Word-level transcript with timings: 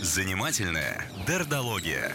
Занимательная 0.00 1.04
дердология. 1.26 2.12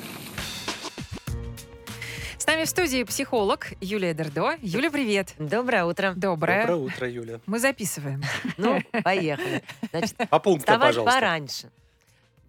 С 2.38 2.46
нами 2.48 2.64
в 2.64 2.70
студии 2.70 3.04
психолог 3.04 3.68
Юлия 3.82 4.14
Дердо. 4.14 4.56
Юля, 4.62 4.90
привет. 4.92 5.34
Доброе 5.38 5.86
утро. 5.86 6.14
Доброе. 6.16 6.62
Доброе 6.68 6.78
утро, 6.78 7.10
Юля. 7.10 7.40
Мы 7.46 7.60
записываем. 7.60 8.22
Ну, 8.58 8.82
поехали. 9.04 9.64
Значит, 9.92 10.16
По 10.30 10.40
пунктам, 10.40 10.76
вставать 10.76 10.88
пожалуйста. 10.96 11.14
пораньше. 11.20 11.72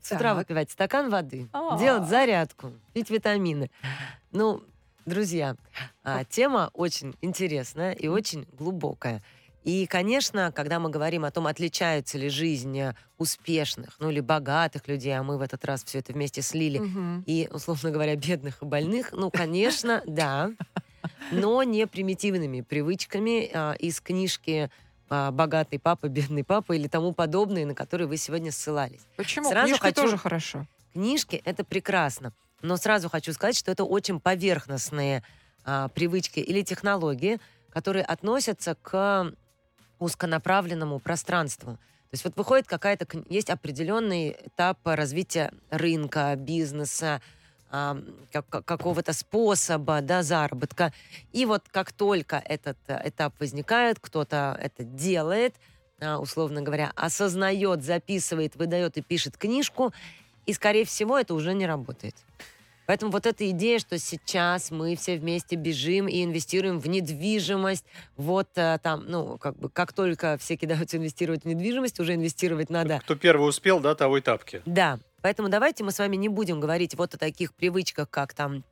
С 0.03 0.13
утра 0.13 0.31
Так. 0.31 0.39
выпивать 0.39 0.71
стакан 0.71 1.11
воды, 1.11 1.49
А. 1.53 1.79
делать 1.79 2.09
зарядку, 2.09 2.73
пить 2.93 3.11
витамины. 3.11 3.71
Ну, 4.33 4.63
друзья, 5.07 5.57
а, 6.05 6.25
тема 6.25 6.71
очень 6.75 7.17
интересная 7.21 7.93
и 7.93 8.09
очень 8.09 8.47
глубокая. 8.53 9.23
И, 9.65 9.87
конечно, 9.87 10.53
когда 10.53 10.79
мы 10.79 10.89
говорим 10.89 11.25
о 11.25 11.31
том, 11.31 11.47
отличается 11.47 12.17
ли 12.17 12.31
жизнь 12.31 12.79
э, 12.79 12.95
успешных, 13.19 13.97
ну 13.99 14.11
или 14.11 14.21
богатых 14.21 14.89
людей, 14.89 15.13
а 15.19 15.23
мы 15.23 15.37
в 15.37 15.43
этот 15.43 15.65
раз 15.67 15.85
все 15.85 15.99
это 15.99 16.13
вместе 16.15 16.41
слили, 16.41 16.79
Мгм. 16.79 17.25
и, 17.27 17.47
условно 17.53 17.91
говоря, 17.91 18.17
бедных 18.17 18.63
и 18.63 18.65
больных, 18.65 19.13
ну, 19.13 19.31
конечно, 19.31 20.03
да, 20.07 20.51
но 21.31 21.63
не 21.63 21.87
примитивными 21.87 22.63
привычками 22.63 23.51
а, 23.53 23.73
из 23.75 24.01
книжки 24.01 24.71
а, 25.11 25.31
«Богатый 25.31 25.79
папа, 25.79 26.09
бедный 26.09 26.43
папа» 26.45 26.73
или 26.73 26.89
тому 26.89 27.13
подобные, 27.13 27.67
на 27.67 27.75
которые 27.75 28.09
вы 28.09 28.17
сегодня 28.17 28.53
ссылались. 28.53 29.01
Почему? 29.17 29.51
Сразу 29.51 29.67
Книжка 29.69 29.85
хочу- 29.89 30.03
тоже 30.03 30.17
хорошо. 30.17 30.67
Книжки— 30.95 31.41
это 31.45 31.65
прекрасно, 31.65 32.33
но 32.63 32.77
сразу 32.79 33.09
хочу 33.11 33.33
сказать, 33.35 33.57
что 33.59 33.71
это 33.71 33.85
очень 33.85 34.21
поверхностные 34.21 35.23
а, 35.65 35.89
привычки 35.89 36.41
или 36.41 36.63
технологии, 36.63 37.39
которые 37.71 38.05
относятся 38.05 38.75
к 38.75 39.33
узконаправленному 40.01 40.99
пространству. 40.99 41.75
То 41.75 42.15
есть 42.15 42.25
вот 42.25 42.37
выходит 42.37 42.67
какая-то... 42.67 43.07
Есть 43.29 43.51
определенный 43.51 44.37
этап 44.47 44.79
развития 44.85 45.53
рынка, 45.71 46.35
бизнеса, 46.37 47.23
как- 47.71 48.49
как- 48.49 48.65
какого-то 48.65 49.13
способа 49.13 50.01
да, 50.01 50.23
заработка. 50.23 50.93
И 51.31 51.47
вот 51.47 51.69
как 51.71 51.93
только 51.93 52.43
этот 52.45 52.77
э, 52.89 53.09
этап 53.09 53.39
возникает, 53.39 54.01
кто-то 54.01 54.59
это 54.61 54.83
делает, 54.83 55.55
а, 56.01 56.19
условно 56.19 56.63
говоря, 56.63 56.91
осознает, 56.97 57.85
записывает, 57.85 58.57
выдает 58.57 58.97
и 58.97 59.03
пишет 59.03 59.37
книжку, 59.37 59.93
и, 60.47 60.53
скорее 60.53 60.85
всего, 60.85 61.17
это 61.17 61.33
уже 61.35 61.55
не 61.55 61.67
работает. 61.67 62.17
Поэтому 62.91 63.13
вот 63.13 63.25
эта 63.25 63.49
идея, 63.51 63.79
что 63.79 64.01
сейчас 64.01 64.73
мы 64.73 64.97
все 64.97 65.17
вместе 65.17 65.55
бежим 65.55 66.09
и 66.09 66.25
инвестируем 66.25 66.81
в 66.81 66.89
недвижимость, 66.89 67.85
вот 68.17 68.49
э, 68.57 68.81
там, 68.83 69.05
ну, 69.07 69.39
как 69.39 69.57
бы, 69.57 69.69
как 69.71 69.93
только 69.93 70.37
все 70.39 70.57
кидаются 70.57 70.97
инвестировать 70.97 71.45
в 71.45 71.47
недвижимость, 71.47 72.01
уже 72.01 72.17
инвестировать 72.17 72.69
надо 72.69 72.99
Кто 73.05 73.15
первый 73.15 73.49
успел, 73.49 73.79
да, 73.79 73.95
того 73.95 74.19
и 74.19 74.21
тапки. 74.21 74.61
да, 74.67 74.99
поэтому 75.23 75.49
давайте 75.49 75.85
мы 75.85 75.93
с 75.93 76.01
вами 76.01 76.17
не 76.17 76.29
будем 76.29 76.59
говорить 76.59 76.97
вот 76.97 77.15
о 77.15 77.17
таких 77.17 77.55
привычках, 77.55 78.11
как 78.11 78.35
там 78.35 78.65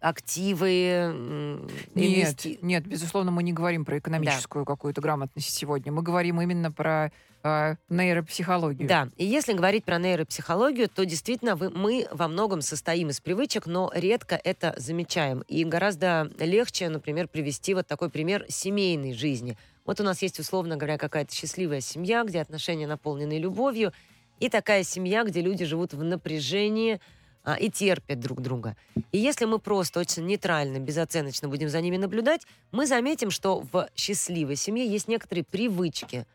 активы, 0.00 0.70
м, 1.12 1.66
Нет, 1.94 2.30
инвести- 2.46 2.58
нет, 2.62 2.86
безусловно, 2.86 3.30
мы 3.30 3.42
не 3.42 3.52
говорим 3.52 3.84
про 3.84 3.98
экономическую 3.98 4.64
какую-то 4.64 5.02
грамотность 5.02 5.50
сегодня. 5.54 5.92
Мы 5.92 6.00
говорим 6.00 6.40
именно 6.40 6.72
про 6.72 7.12
э, 7.42 7.76
нейропсихологию. 7.88 8.88
Да, 8.88 9.08
и 9.16 9.24
если 9.24 9.52
говорить 9.52 9.84
про 9.84 9.98
нейропсихологию, 9.98 10.88
то 10.88 11.04
действительно 11.04 11.56
вы- 11.56 11.70
мы 11.70 12.06
во 12.10 12.28
многом 12.28 12.60
состоим 12.60 13.10
из 13.10 13.20
привычек, 13.20 13.66
но 13.66 13.90
редко 13.94 14.40
это 14.42 14.74
замечаем. 14.76 15.42
И 15.48 15.64
гораздо 15.64 16.30
легче, 16.38 16.88
например, 16.88 17.28
привести 17.28 17.74
вот 17.74 17.86
такой 17.86 18.10
пример 18.10 18.44
семейной 18.48 19.14
жизни. 19.14 19.56
Вот 19.84 20.00
у 20.00 20.04
нас 20.04 20.22
есть, 20.22 20.38
условно 20.38 20.76
говоря, 20.76 20.98
какая-то 20.98 21.34
счастливая 21.34 21.80
семья, 21.80 22.24
где 22.24 22.40
отношения 22.40 22.86
наполнены 22.86 23.38
любовью, 23.38 23.92
и 24.38 24.48
такая 24.48 24.84
семья, 24.84 25.24
где 25.24 25.40
люди 25.40 25.64
живут 25.64 25.92
в 25.92 26.02
напряжении 26.02 27.00
а, 27.42 27.54
и 27.54 27.70
терпят 27.70 28.20
друг 28.20 28.40
друга. 28.42 28.76
И 29.12 29.18
если 29.18 29.46
мы 29.46 29.58
просто 29.58 30.00
очень 30.00 30.26
нейтрально, 30.26 30.78
безоценочно 30.78 31.48
будем 31.48 31.68
за 31.70 31.80
ними 31.80 31.96
наблюдать, 31.96 32.42
мы 32.70 32.86
заметим, 32.86 33.30
что 33.30 33.60
в 33.72 33.88
счастливой 33.96 34.56
семье 34.56 34.86
есть 34.86 35.08
некоторые 35.08 35.44
привычки, 35.44 36.26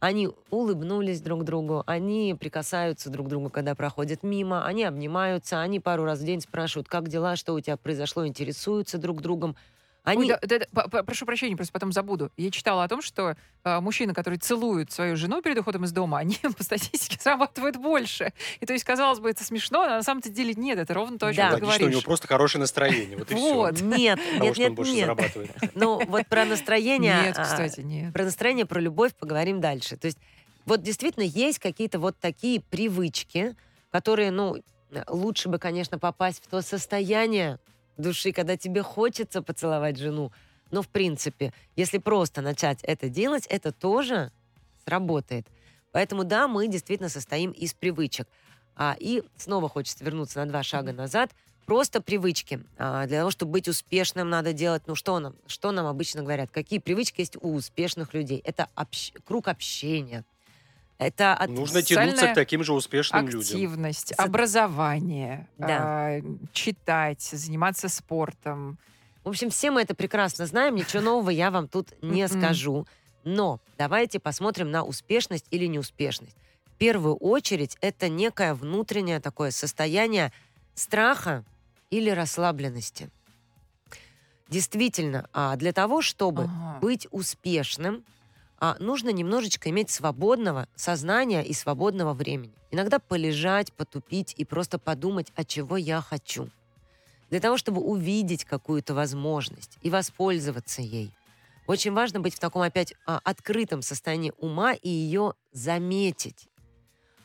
они 0.00 0.30
улыбнулись 0.50 1.20
друг 1.20 1.44
другу, 1.44 1.82
они 1.86 2.36
прикасаются 2.38 3.10
друг 3.10 3.26
к 3.26 3.30
другу, 3.30 3.50
когда 3.50 3.74
проходят 3.74 4.22
мимо, 4.22 4.64
они 4.64 4.84
обнимаются, 4.84 5.60
они 5.60 5.80
пару 5.80 6.04
раз 6.04 6.20
в 6.20 6.24
день 6.24 6.40
спрашивают, 6.40 6.88
как 6.88 7.08
дела, 7.08 7.36
что 7.36 7.54
у 7.54 7.60
тебя 7.60 7.76
произошло, 7.76 8.26
интересуются 8.26 8.98
друг 8.98 9.20
другом. 9.20 9.56
Они... 10.08 10.22
Ой, 10.32 10.38
да- 10.40 10.58
да- 10.72 10.86
да, 10.86 11.02
прошу 11.02 11.26
прощения, 11.26 11.56
просто 11.56 11.72
потом 11.72 11.92
забуду. 11.92 12.30
Я 12.36 12.50
читала 12.50 12.84
о 12.84 12.88
том, 12.88 13.02
что 13.02 13.36
э, 13.64 13.80
мужчины, 13.80 14.14
которые 14.14 14.38
целуют 14.38 14.90
свою 14.90 15.16
жену 15.16 15.42
перед 15.42 15.58
уходом 15.58 15.84
из 15.84 15.92
дома, 15.92 16.18
они 16.20 16.36
по 16.56 16.62
статистике 16.64 17.18
зарабатывают 17.22 17.76
больше. 17.76 18.32
И 18.60 18.66
то 18.66 18.72
есть, 18.72 18.84
казалось 18.84 19.20
бы, 19.20 19.30
это 19.30 19.44
смешно, 19.44 19.82
а 19.82 19.88
на 19.88 20.02
самом-то 20.02 20.30
деле 20.30 20.54
нет, 20.54 20.78
это 20.78 20.94
ровно 20.94 21.18
то, 21.18 21.26
о 21.26 21.34
чем 21.34 21.50
Да. 21.50 21.56
ты 21.58 21.64
Логично, 21.64 21.86
у 21.86 21.90
него 21.90 22.00
просто 22.00 22.26
хорошее 22.26 22.60
настроение. 22.60 23.16
Вот 23.18 23.30
и 23.30 23.34
все. 23.34 23.54
Вот. 23.54 23.80
Нет, 23.82 24.18
Того, 24.38 24.44
нет, 24.44 24.54
что 24.54 24.62
он 24.62 24.68
нет, 24.68 24.74
больше 24.74 24.92
нет. 24.92 25.00
зарабатывает. 25.02 25.50
Ну, 25.74 26.04
вот 26.06 26.26
про 26.26 26.44
настроение... 26.44 27.14
Нет, 27.24 27.38
а, 27.38 27.44
кстати, 27.44 27.80
нет. 27.80 28.12
Про 28.12 28.24
настроение, 28.24 28.66
про 28.66 28.80
любовь 28.80 29.14
поговорим 29.14 29.60
дальше. 29.60 29.96
То 29.96 30.06
есть 30.06 30.18
вот 30.64 30.82
действительно 30.82 31.24
есть 31.24 31.58
какие-то 31.58 31.98
вот 31.98 32.18
такие 32.18 32.60
привычки, 32.60 33.54
которые, 33.90 34.30
ну, 34.30 34.56
лучше 35.08 35.48
бы, 35.48 35.58
конечно, 35.58 35.98
попасть 35.98 36.42
в 36.44 36.48
то 36.48 36.62
состояние 36.62 37.58
души, 37.98 38.32
когда 38.32 38.56
тебе 38.56 38.82
хочется 38.82 39.42
поцеловать 39.42 39.98
жену. 39.98 40.32
Но, 40.70 40.82
в 40.82 40.88
принципе, 40.88 41.52
если 41.76 41.98
просто 41.98 42.40
начать 42.40 42.78
это 42.82 43.08
делать, 43.08 43.46
это 43.46 43.72
тоже 43.72 44.32
сработает. 44.84 45.46
Поэтому, 45.92 46.24
да, 46.24 46.48
мы 46.48 46.68
действительно 46.68 47.08
состоим 47.08 47.50
из 47.50 47.74
привычек. 47.74 48.28
А, 48.76 48.96
и 48.98 49.22
снова 49.36 49.68
хочется 49.68 50.04
вернуться 50.04 50.38
на 50.38 50.46
два 50.46 50.62
шага 50.62 50.92
назад. 50.92 51.30
Просто 51.66 52.00
привычки. 52.00 52.64
А, 52.78 53.06
для 53.06 53.20
того, 53.20 53.30
чтобы 53.30 53.52
быть 53.52 53.68
успешным, 53.68 54.30
надо 54.30 54.52
делать, 54.52 54.82
ну 54.86 54.94
что 54.94 55.18
нам, 55.18 55.34
что 55.46 55.72
нам 55.72 55.86
обычно 55.86 56.22
говорят? 56.22 56.50
Какие 56.50 56.78
привычки 56.78 57.20
есть 57.20 57.36
у 57.40 57.54
успешных 57.54 58.14
людей? 58.14 58.40
Это 58.44 58.68
общ- 58.76 59.12
круг 59.24 59.48
общения. 59.48 60.24
Это 60.98 61.32
от- 61.34 61.50
Нужно 61.50 61.80
тянуться 61.82 62.26
к 62.28 62.34
таким 62.34 62.64
же 62.64 62.72
успешным 62.72 63.24
людям. 63.26 63.40
Активность, 63.40 64.12
образование, 64.18 65.48
Да. 65.56 65.66
а, 65.80 66.20
читать, 66.52 67.22
заниматься 67.22 67.88
спортом. 67.88 68.78
В 69.22 69.28
общем, 69.28 69.50
все 69.50 69.70
мы 69.70 69.82
это 69.82 69.94
прекрасно 69.94 70.46
знаем, 70.46 70.74
ничего 70.74 71.02
нового 71.02 71.30
я 71.30 71.50
вам 71.52 71.68
тут 71.68 71.92
не 72.02 72.26
Мгм. 72.26 72.38
скажу. 72.38 72.86
Но 73.24 73.60
давайте 73.76 74.18
посмотрим 74.18 74.70
на 74.70 74.82
успешность 74.82 75.46
или 75.50 75.66
неуспешность. 75.66 76.36
В 76.66 76.72
первую 76.78 77.14
очередь 77.16 77.76
это 77.80 78.08
некое 78.08 78.54
внутреннее 78.54 79.20
такое 79.20 79.50
состояние 79.52 80.32
страха 80.74 81.44
или 81.90 82.10
расслабленности. 82.10 83.10
Действительно, 84.48 85.28
а, 85.32 85.56
для 85.56 85.72
того, 85.72 86.00
чтобы 86.02 86.44
Ага. 86.44 86.78
быть 86.80 87.06
успешным, 87.10 88.02
а, 88.60 88.76
нужно 88.80 89.10
немножечко 89.10 89.70
иметь 89.70 89.90
свободного 89.90 90.68
сознания 90.74 91.42
и 91.42 91.52
свободного 91.52 92.12
времени. 92.12 92.52
Иногда 92.70 92.98
полежать, 92.98 93.72
потупить 93.72 94.34
и 94.36 94.44
просто 94.44 94.78
подумать, 94.78 95.32
а 95.36 95.44
чего 95.44 95.76
я 95.76 96.00
хочу. 96.00 96.50
Для 97.30 97.40
того, 97.40 97.56
чтобы 97.56 97.80
увидеть 97.80 98.44
какую-то 98.44 98.94
возможность 98.94 99.78
и 99.82 99.90
воспользоваться 99.90 100.82
ей. 100.82 101.12
Очень 101.66 101.92
важно 101.92 102.20
быть 102.20 102.34
в 102.34 102.38
таком 102.38 102.62
опять 102.62 102.94
а, 103.06 103.20
открытом 103.22 103.82
состоянии 103.82 104.32
ума 104.38 104.72
и 104.72 104.88
ее 104.88 105.34
заметить. 105.52 106.48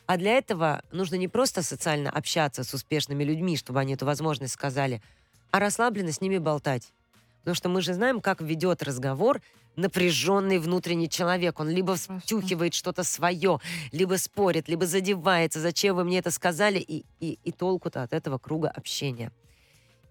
А 0.06 0.18
для 0.18 0.32
этого 0.36 0.82
нужно 0.92 1.14
не 1.14 1.28
просто 1.28 1.62
социально 1.62 2.10
общаться 2.10 2.62
с 2.62 2.74
успешными 2.74 3.24
людьми, 3.24 3.56
чтобы 3.56 3.80
они 3.80 3.94
эту 3.94 4.04
возможность 4.04 4.52
сказали, 4.52 5.02
а 5.50 5.60
расслабленно 5.60 6.12
с 6.12 6.20
ними 6.20 6.38
болтать. 6.38 6.92
Потому 7.40 7.54
что 7.54 7.68
мы 7.70 7.80
же 7.80 7.94
знаем, 7.94 8.20
как 8.20 8.40
ведет 8.42 8.82
разговор 8.82 9.40
напряженный 9.76 10.58
внутренний 10.58 11.08
человек. 11.08 11.60
Он 11.60 11.68
либо 11.68 11.96
втюхивает 11.96 12.74
что-то 12.74 13.02
свое, 13.04 13.60
либо 13.92 14.16
спорит, 14.18 14.68
либо 14.68 14.86
задевается, 14.86 15.60
зачем 15.60 15.96
вы 15.96 16.04
мне 16.04 16.18
это 16.18 16.30
сказали, 16.30 16.78
и, 16.78 17.04
и, 17.20 17.38
и 17.44 17.52
толку-то 17.52 18.02
от 18.02 18.12
этого 18.12 18.38
круга 18.38 18.68
общения. 18.68 19.32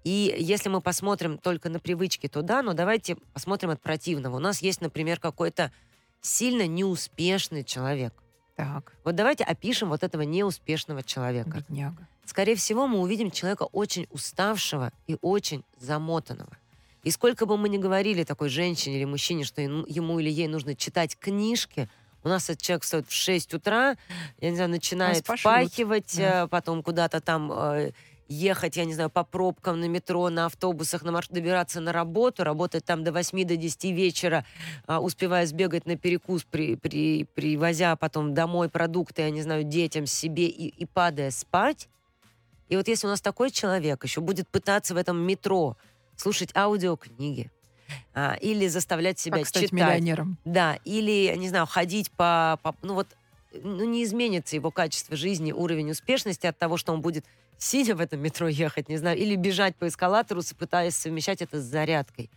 И 0.03 0.35
если 0.37 0.69
мы 0.69 0.81
посмотрим 0.81 1.37
только 1.37 1.69
на 1.69 1.79
привычки, 1.79 2.27
то 2.27 2.41
да, 2.41 2.61
но 2.61 2.73
давайте 2.73 3.15
посмотрим 3.33 3.69
от 3.69 3.81
противного. 3.81 4.35
У 4.35 4.39
нас 4.39 4.61
есть, 4.61 4.81
например, 4.81 5.19
какой-то 5.19 5.71
сильно 6.21 6.67
неуспешный 6.67 7.63
человек. 7.63 8.13
Так, 8.55 8.93
Вот 9.03 9.15
давайте 9.15 9.43
опишем 9.43 9.89
вот 9.89 10.03
этого 10.03 10.21
неуспешного 10.21 11.03
человека. 11.03 11.57
бедняга. 11.57 12.07
Скорее 12.25 12.55
всего, 12.55 12.87
мы 12.87 12.99
увидим 12.99 13.31
человека 13.31 13.63
очень 13.63 14.07
уставшего 14.11 14.91
и 15.07 15.17
очень 15.21 15.63
замотанного. 15.79 16.55
И 17.03 17.11
сколько 17.11 17.45
бы 17.45 17.57
мы 17.57 17.69
ни 17.69 17.77
говорили 17.77 18.23
такой 18.23 18.49
женщине 18.49 18.97
или 18.97 19.05
мужчине, 19.05 19.43
что 19.43 19.61
ему 19.61 20.19
или 20.19 20.29
ей 20.29 20.47
нужно 20.47 20.75
читать 20.75 21.17
книжки, 21.17 21.89
у 22.23 22.29
нас 22.29 22.49
этот 22.49 22.61
человек 22.61 22.83
встает 22.83 23.07
в 23.07 23.11
6 23.11 23.53
утра, 23.53 23.97
я 24.39 24.49
не 24.49 24.55
знаю, 24.55 24.71
начинает 24.71 25.27
впахивать, 25.27 26.15
да. 26.17 26.45
э, 26.45 26.47
потом 26.47 26.81
куда-то 26.81 27.19
там 27.19 27.51
э, 27.51 27.91
ехать, 28.29 28.77
я 28.77 28.85
не 28.85 28.93
знаю, 28.93 29.09
по 29.09 29.23
пробкам 29.25 29.79
на 29.81 29.89
метро, 29.89 30.29
на 30.29 30.45
автобусах, 30.45 31.03
на 31.03 31.11
маршрут, 31.11 31.35
добираться 31.35 31.81
на 31.81 31.91
работу, 31.91 32.45
работать 32.45 32.85
там 32.85 33.03
до 33.03 33.11
8 33.11 33.45
до 33.45 33.57
10 33.57 33.83
вечера, 33.91 34.45
а, 34.87 35.01
успевая 35.01 35.45
сбегать 35.45 35.85
на 35.85 35.97
перекус, 35.97 36.43
при, 36.43 36.75
при, 36.75 37.25
привозя 37.25 37.95
потом 37.95 38.33
домой 38.33 38.69
продукты, 38.69 39.23
я 39.23 39.29
не 39.29 39.41
знаю, 39.41 39.63
детям, 39.63 40.05
себе 40.05 40.47
и, 40.47 40.67
и 40.67 40.85
падая 40.85 41.31
спать. 41.31 41.89
И 42.69 42.75
вот 42.75 42.87
если 42.87 43.07
у 43.07 43.09
нас 43.09 43.21
такой 43.21 43.51
человек 43.51 44.03
еще 44.03 44.21
будет 44.21 44.47
пытаться 44.47 44.93
в 44.93 44.97
этом 44.97 45.17
метро 45.17 45.77
слушать 46.23 46.55
аудиокниги, 46.55 47.51
а, 48.13 48.35
или 48.41 48.67
заставлять 48.67 49.19
себя 49.19 49.39
как 49.39 49.47
стать 49.47 49.63
читать. 49.63 49.73
миллионером. 49.73 50.37
Да, 50.45 50.79
или, 50.85 51.33
не 51.35 51.49
знаю, 51.49 51.65
ходить 51.67 52.11
по, 52.11 52.59
по... 52.63 52.75
Ну 52.81 52.95
вот, 52.95 53.07
ну 53.53 53.83
не 53.83 54.03
изменится 54.03 54.55
его 54.55 54.71
качество 54.71 55.15
жизни, 55.15 55.51
уровень 55.51 55.91
успешности 55.91 56.47
от 56.47 56.57
того, 56.57 56.77
что 56.77 56.93
он 56.93 57.01
будет 57.01 57.25
сидя 57.57 57.95
в 57.95 58.01
этом 58.01 58.19
метро 58.19 58.47
ехать, 58.47 58.89
не 58.89 58.97
знаю, 58.97 59.17
или 59.17 59.35
бежать 59.35 59.75
по 59.75 59.87
эскалатору, 59.87 60.41
пытаясь 60.57 60.95
совмещать 60.95 61.41
это 61.41 61.61
с 61.61 61.63
зарядкой. 61.63 62.29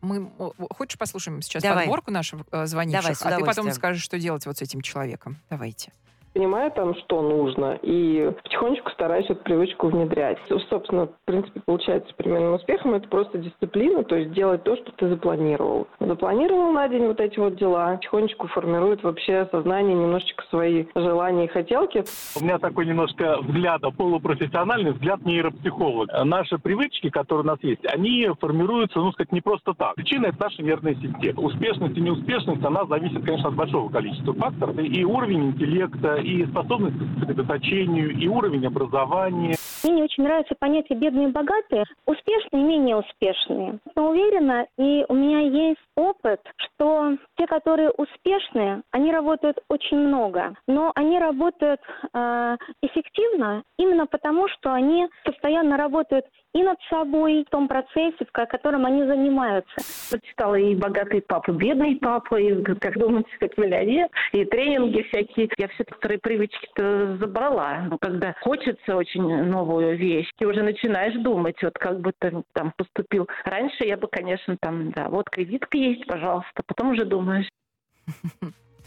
Мы, 0.00 0.30
хочешь, 0.70 0.98
послушаем 0.98 1.42
сейчас 1.42 1.62
Давай. 1.62 1.84
подборку 1.84 2.10
наших 2.10 2.40
э, 2.50 2.66
звонивших, 2.66 3.18
Давай, 3.20 3.34
а 3.34 3.38
ты 3.38 3.44
потом 3.44 3.72
скажешь, 3.72 4.02
что 4.02 4.18
делать 4.18 4.46
вот 4.46 4.58
с 4.58 4.62
этим 4.62 4.80
человеком. 4.80 5.38
Давайте. 5.48 5.92
Понимаю 6.32 6.70
там, 6.70 6.94
что 6.96 7.22
нужно, 7.22 7.78
и 7.82 8.30
потихонечку 8.42 8.90
стараюсь 8.90 9.26
эту 9.26 9.42
привычку 9.42 9.88
внедрять. 9.88 10.38
Собственно, 10.68 11.06
в 11.06 11.24
принципе, 11.24 11.60
получается 11.64 12.12
с 12.12 12.54
успехом, 12.54 12.94
это 12.94 13.08
просто 13.08 13.38
дисциплина, 13.38 14.04
то 14.04 14.16
есть 14.16 14.32
делать 14.32 14.62
то, 14.64 14.76
что 14.76 14.92
ты 14.92 15.08
запланировал. 15.08 15.86
Запланировал 16.00 16.72
на 16.72 16.88
день 16.88 17.06
вот 17.06 17.20
эти 17.20 17.38
вот 17.38 17.56
дела, 17.56 17.96
потихонечку 17.96 18.48
формирует 18.48 19.02
вообще 19.02 19.48
сознание 19.50 19.94
немножечко 19.94 20.44
свои 20.50 20.86
желания 20.94 21.44
и 21.44 21.48
хотелки. 21.48 22.04
У 22.38 22.44
меня 22.44 22.58
такой 22.58 22.86
немножко 22.86 23.38
взгляд, 23.42 23.82
полупрофессиональный 23.96 24.92
взгляд 24.92 25.24
нейропсихолога. 25.24 26.24
Наши 26.24 26.58
привычки, 26.58 27.10
которые 27.10 27.44
у 27.44 27.46
нас 27.46 27.58
есть, 27.62 27.84
они 27.86 28.28
формируются, 28.40 28.98
ну, 28.98 29.12
сказать, 29.12 29.32
не 29.32 29.40
просто 29.40 29.74
так. 29.74 29.94
Причина– 29.94 30.26
это 30.28 30.36
наша 30.40 30.62
нервная 30.62 30.94
система. 30.94 31.40
Успешность 31.40 31.96
и 31.96 32.00
неуспешность, 32.00 32.64
она 32.64 32.84
зависит, 32.86 33.24
конечно, 33.24 33.48
от 33.48 33.54
большого 33.54 33.90
количества 33.90 34.34
факторов. 34.34 34.78
И 34.78 35.04
уровень 35.04 35.50
интеллекта, 35.50 36.21
и 36.22 36.46
способность 36.46 36.96
к 36.98 37.20
сосредоточению, 37.20 38.10
и 38.10 38.28
уровень 38.28 38.66
образования. 38.66 39.56
Мне 39.84 39.92
не 39.94 40.02
очень 40.04 40.24
нравится 40.24 40.54
понятие 40.58 40.98
бедные 40.98 41.28
и 41.28 41.32
богатые, 41.32 41.84
успешные 42.06 42.62
и 42.62 42.66
менее 42.66 42.96
успешные. 42.96 43.78
Я 43.96 44.02
уверена, 44.02 44.66
и 44.78 45.04
у 45.08 45.14
меня 45.14 45.40
есть 45.40 45.80
опыт, 45.96 46.40
что 46.56 47.16
те, 47.36 47.46
которые 47.46 47.90
успешные, 47.90 48.82
они 48.90 49.12
работают 49.12 49.58
очень 49.68 49.98
много, 49.98 50.54
но 50.66 50.92
они 50.94 51.18
работают 51.18 51.80
э, 52.12 52.56
эффективно 52.82 53.62
именно 53.78 54.06
потому, 54.06 54.48
что 54.48 54.72
они 54.72 55.08
постоянно 55.24 55.76
работают 55.76 56.24
и 56.54 56.62
над 56.62 56.78
собой 56.90 57.44
в 57.46 57.50
том 57.50 57.68
процессе, 57.68 58.24
в 58.24 58.32
котором 58.32 58.84
они 58.86 59.04
занимаются. 59.04 59.74
Прочитала 60.10 60.54
и 60.56 60.74
«Богатый 60.74 61.22
папа», 61.22 61.52
«Бедный 61.52 61.96
папа», 61.96 62.36
и 62.36 62.62
«Как 62.62 62.98
думать, 62.98 63.26
как 63.40 63.56
миллионер», 63.56 64.08
и 64.32 64.44
тренинги 64.44 65.02
всякие. 65.02 65.48
Я 65.56 65.68
все 65.68 65.84
старые 65.96 66.18
привычки-то 66.18 67.16
забрала. 67.18 67.86
Но 67.88 67.98
когда 67.98 68.34
хочется 68.40 68.96
очень 68.96 69.22
новую 69.22 69.96
вещь, 69.96 70.28
ты 70.38 70.46
уже 70.46 70.62
начинаешь 70.62 71.14
думать, 71.22 71.56
вот 71.62 71.78
как 71.78 72.00
бы 72.00 72.12
ты 72.18 72.42
там 72.52 72.72
поступил. 72.76 73.28
Раньше 73.44 73.84
я 73.84 73.96
бы, 73.96 74.08
конечно, 74.08 74.56
там, 74.60 74.90
да, 74.92 75.08
вот 75.08 75.30
кредитка 75.30 75.76
есть, 75.78 76.06
пожалуйста. 76.06 76.62
Потом 76.66 76.90
уже 76.90 77.04
думаешь. 77.04 77.48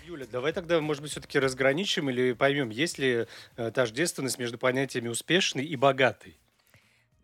Юля, 0.04 0.26
давай 0.32 0.54
тогда, 0.54 0.80
может 0.82 1.02
быть, 1.02 1.12
все-таки 1.12 1.40
разграничим 1.40 2.12
или 2.12 2.34
поймем, 2.34 2.70
есть 2.70 3.00
ли 3.00 3.26
э, 3.58 3.72
тождественность 3.72 4.38
между 4.38 4.60
понятиями 4.60 5.08
успешный 5.08 5.66
и 5.66 5.76
богатый? 5.76 6.38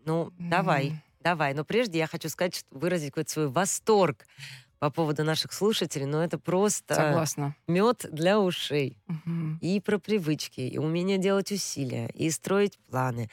Ну, 0.05 0.31
давай, 0.49 0.93
Мгм. 0.93 1.01
давай. 1.19 1.53
Но 1.53 1.65
прежде 1.65 1.99
я 1.99 2.07
хочу 2.07 2.29
сказать, 2.29 2.55
что 2.55 2.67
выразить 2.71 3.11
какой-то 3.11 3.31
свой 3.31 3.47
восторг 3.49 4.25
по 4.79 4.89
поводу 4.91 5.23
наших 5.23 5.53
слушателей, 5.53 6.05
но 6.05 6.23
это 6.23 6.39
просто 6.39 6.95
Согласна. 6.95 7.55
мед 7.67 8.05
для 8.11 8.39
ушей. 8.39 8.97
Мгм. 9.07 9.61
И 9.61 9.79
про 9.81 9.99
привычки, 9.99 10.61
и 10.61 10.77
умение 10.79 11.17
делать 11.19 11.51
усилия, 11.51 12.09
и 12.13 12.29
строить 12.31 12.79
планы. 12.89 13.29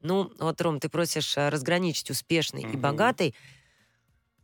Ну, 0.00 0.32
вот, 0.38 0.60
Ром, 0.60 0.80
ты 0.80 0.88
просишь 0.88 1.38
а, 1.38 1.50
разграничить 1.50 2.10
успешный 2.10 2.62
и 2.64 2.76
Мгм. 2.76 2.76
богатый. 2.76 3.34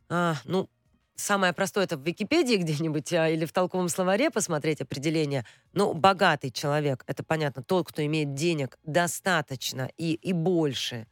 А, 0.09 0.35
ну, 0.45 0.69
самое 1.15 1.53
простое 1.53 1.83
это 1.85 1.97
в 1.97 2.05
Википедии 2.05 2.55
где-нибудь 2.55 3.11
а, 3.13 3.29
или 3.29 3.45
в 3.45 3.53
толковом 3.53 3.89
словаре 3.89 4.29
посмотреть 4.31 4.81
определение. 4.81 5.45
Ну, 5.73 5.93
богатый 5.93 6.51
человек, 6.51 7.03
это 7.07 7.23
понятно, 7.23 7.63
тот, 7.63 7.87
кто 7.87 8.05
имеет 8.05 8.33
денег 8.33 8.77
достаточно 8.83 9.89
и, 9.97 10.13
и 10.13 10.33
больше, 10.33 11.07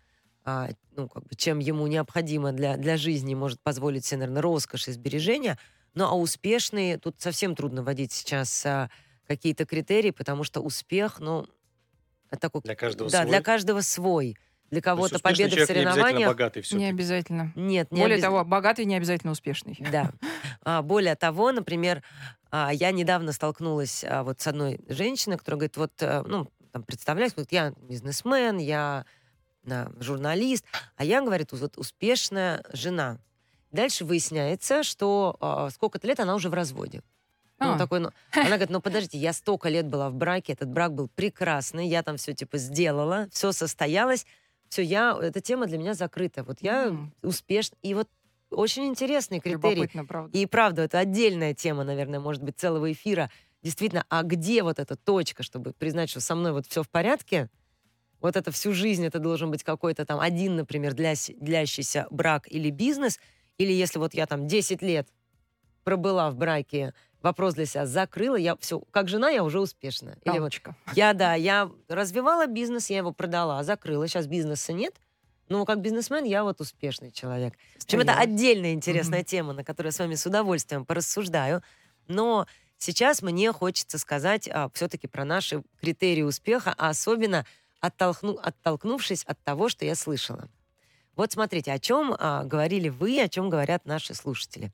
а, 0.48 0.70
ну, 0.96 1.10
как 1.10 1.26
бы, 1.26 1.36
чем 1.36 1.60
ему 1.60 1.86
необходимо 1.88 2.54
для, 2.54 2.78
для 2.78 2.96
жизни, 2.96 3.36
может 3.36 3.60
позволить 3.60 4.06
себе, 4.06 4.20
наверное, 4.20 4.42
роскошь 4.42 4.88
и 4.88 4.94
сбережения. 4.94 5.60
Ну, 5.94 6.06
а 6.06 6.14
успешные, 6.14 6.98
тут 6.98 7.20
совсем 7.20 7.54
трудно 7.54 7.84
вводить 7.84 8.14
сейчас 8.14 8.66
а, 8.66 8.90
какие-то 9.28 9.66
критерии, 9.66 10.12
потому 10.12 10.46
что 10.46 10.62
успех, 10.62 11.20
ну, 11.20 11.46
такой... 12.40 12.62
Для 12.62 12.76
каждого 12.76 13.10
да, 13.10 13.18
свой? 13.24 13.30
для 13.30 13.42
каждого 13.42 13.82
свой. 13.82 14.38
Для 14.72 14.82
кого-то 14.82 15.20
победа 15.20 15.50
в 15.50 15.54
человек 15.54 15.70
не 15.70 15.74
обязательно 15.74 15.92
соревнованиях. 15.92 16.30
богатый 16.30 16.58
Не 16.58 16.62
все-таки. 16.62 16.86
обязательно. 16.86 17.54
Нет, 17.56 17.92
не 17.92 18.00
Более 18.00 18.16
обяз- 18.16 18.22
того, 18.22 18.46
богатый 18.46 18.86
не 18.86 18.96
обязательно 18.96 19.34
успешный. 19.34 19.78
Да. 19.92 20.12
А, 20.64 20.82
более 20.82 21.16
того, 21.16 21.52
например, 21.52 22.04
а, 22.52 22.72
я 22.74 22.92
недавно 22.92 23.34
столкнулась 23.34 24.06
а, 24.06 24.24
вот 24.24 24.40
с 24.40 24.48
одной 24.48 24.80
женщиной, 24.88 25.38
которая 25.38 25.58
говорит, 25.58 25.76
вот, 25.76 25.92
э, 26.00 26.24
ну, 26.26 26.50
там, 26.72 26.84
представляешь, 26.84 27.34
говорит, 27.34 27.52
я 27.52 27.74
бизнесмен, 27.82 28.60
я 28.60 29.06
а, 29.70 29.92
журналист, 30.00 30.66
а 30.96 31.04
я, 31.04 31.22
говорит, 31.22 31.52
вот 31.52 31.78
успешная 31.78 32.64
жена. 32.74 33.20
Дальше 33.72 34.06
выясняется, 34.06 34.84
что 34.84 35.36
а, 35.40 35.70
сколько-то 35.70 36.08
лет 36.08 36.20
она 36.20 36.36
уже 36.36 36.50
в 36.50 36.54
разводе. 36.54 37.02
Ну, 37.60 37.74
А. 37.74 37.78
такой, 37.78 38.00
ну, 38.00 38.12
она 38.34 38.50
говорит, 38.50 38.70
ну 38.70 38.82
подождите, 38.82 39.18
я 39.18 39.34
столько 39.34 39.70
лет 39.70 39.88
была 39.88 40.10
в 40.10 40.16
браке, 40.16 40.54
этот 40.54 40.70
брак 40.70 40.94
был 40.94 41.10
прекрасный, 41.10 41.88
я 41.88 42.04
там 42.04 42.18
все 42.18 42.34
типа 42.34 42.58
сделала, 42.58 43.28
все 43.32 43.52
состоялось, 43.52 44.26
все, 44.70 44.84
я, 44.84 45.18
эта 45.22 45.42
тема 45.42 45.66
для 45.66 45.78
меня 45.78 45.94
закрыта. 45.94 46.44
Вот 46.44 46.58
я 46.62 46.86
М. 46.88 47.14
успешна. 47.24 47.78
И 47.82 47.94
вот 47.94 48.08
очень 48.52 48.86
интересный 48.86 49.40
критерий. 49.40 49.88
Правда. 50.08 50.38
И 50.38 50.46
правда, 50.46 50.82
это 50.84 51.00
отдельная 51.00 51.54
тема, 51.54 51.84
наверное, 51.84 52.20
может 52.20 52.44
быть, 52.44 52.58
целого 52.58 52.92
эфира. 52.92 53.30
Действительно, 53.64 54.06
а 54.10 54.24
где 54.24 54.64
вот 54.64 54.80
эта 54.80 54.96
точка, 54.96 55.44
чтобы 55.44 55.74
признать, 55.74 56.10
что 56.10 56.22
со 56.22 56.36
мной 56.36 56.52
вот 56.52 56.68
все 56.68 56.84
в 56.84 56.90
порядке? 56.90 57.50
Вот 58.22 58.36
это 58.36 58.52
всю 58.52 58.74
жизнь, 58.74 59.06
это 59.06 59.20
должен 59.20 59.52
быть 59.52 59.64
какой-то 59.64 60.06
там 60.06 60.20
один, 60.20 60.56
например, 60.56 60.94
длясь- 60.94 61.36
длящийся 61.40 62.08
брак 62.10 62.48
или 62.52 62.70
бизнес. 62.70 63.20
Или 63.58 63.72
если 63.72 64.00
вот 64.00 64.14
я 64.14 64.26
там 64.26 64.48
10 64.48 64.82
лет 64.82 65.08
пробыла 65.84 66.30
в 66.30 66.36
браке, 66.36 66.94
вопрос 67.22 67.54
для 67.56 67.66
себя 67.66 67.86
закрыла, 67.86 68.36
я 68.36 68.56
все, 68.58 68.80
как 68.92 69.08
жена 69.08 69.30
я 69.30 69.44
уже 69.44 69.60
успешна. 69.60 70.18
Или 70.24 70.40
вот 70.40 70.54
я, 70.94 71.14
да, 71.14 71.34
я 71.36 71.70
развивала 71.88 72.48
бизнес, 72.48 72.90
я 72.90 72.98
его 72.98 73.12
продала, 73.12 73.64
закрыла, 73.64 74.08
сейчас 74.08 74.28
бизнеса 74.28 74.74
нет. 74.74 74.94
Но 75.50 75.66
как 75.66 75.80
бизнесмен 75.82 76.26
я 76.26 76.44
вот 76.44 76.60
успешный 76.60 77.12
человек. 77.12 77.54
В 77.80 77.86
общем, 77.86 78.00
это 78.02 78.14
отдельная 78.16 78.74
интересная 78.74 79.24
тема, 79.24 79.54
на 79.54 79.64
которую 79.64 79.90
я 79.90 79.94
с 79.94 80.00
вами 80.00 80.16
с 80.16 80.26
удовольствием 80.26 80.86
порассуждаю. 80.86 81.62
Но 82.08 82.48
сейчас 82.78 83.22
мне 83.22 83.54
хочется 83.54 83.98
сказать 83.98 84.50
все-таки 84.74 85.08
про 85.08 85.24
наши 85.24 85.64
критерии 85.80 86.24
успеха, 86.24 86.74
а 86.78 86.90
особенно 86.90 87.46
оттолкну- 87.82 88.40
оттолкнувшись 88.42 89.24
от 89.26 89.38
того, 89.44 89.70
что 89.70 89.86
я 89.86 89.96
слышала. 89.96 90.48
Вот 91.16 91.32
смотрите, 91.32 91.72
о 91.74 91.80
чем 91.80 92.16
а, 92.20 92.44
говорили 92.44 92.90
вы, 92.90 93.20
о 93.22 93.28
чем 93.30 93.50
говорят 93.50 93.86
наши 93.86 94.14
слушатели. 94.14 94.72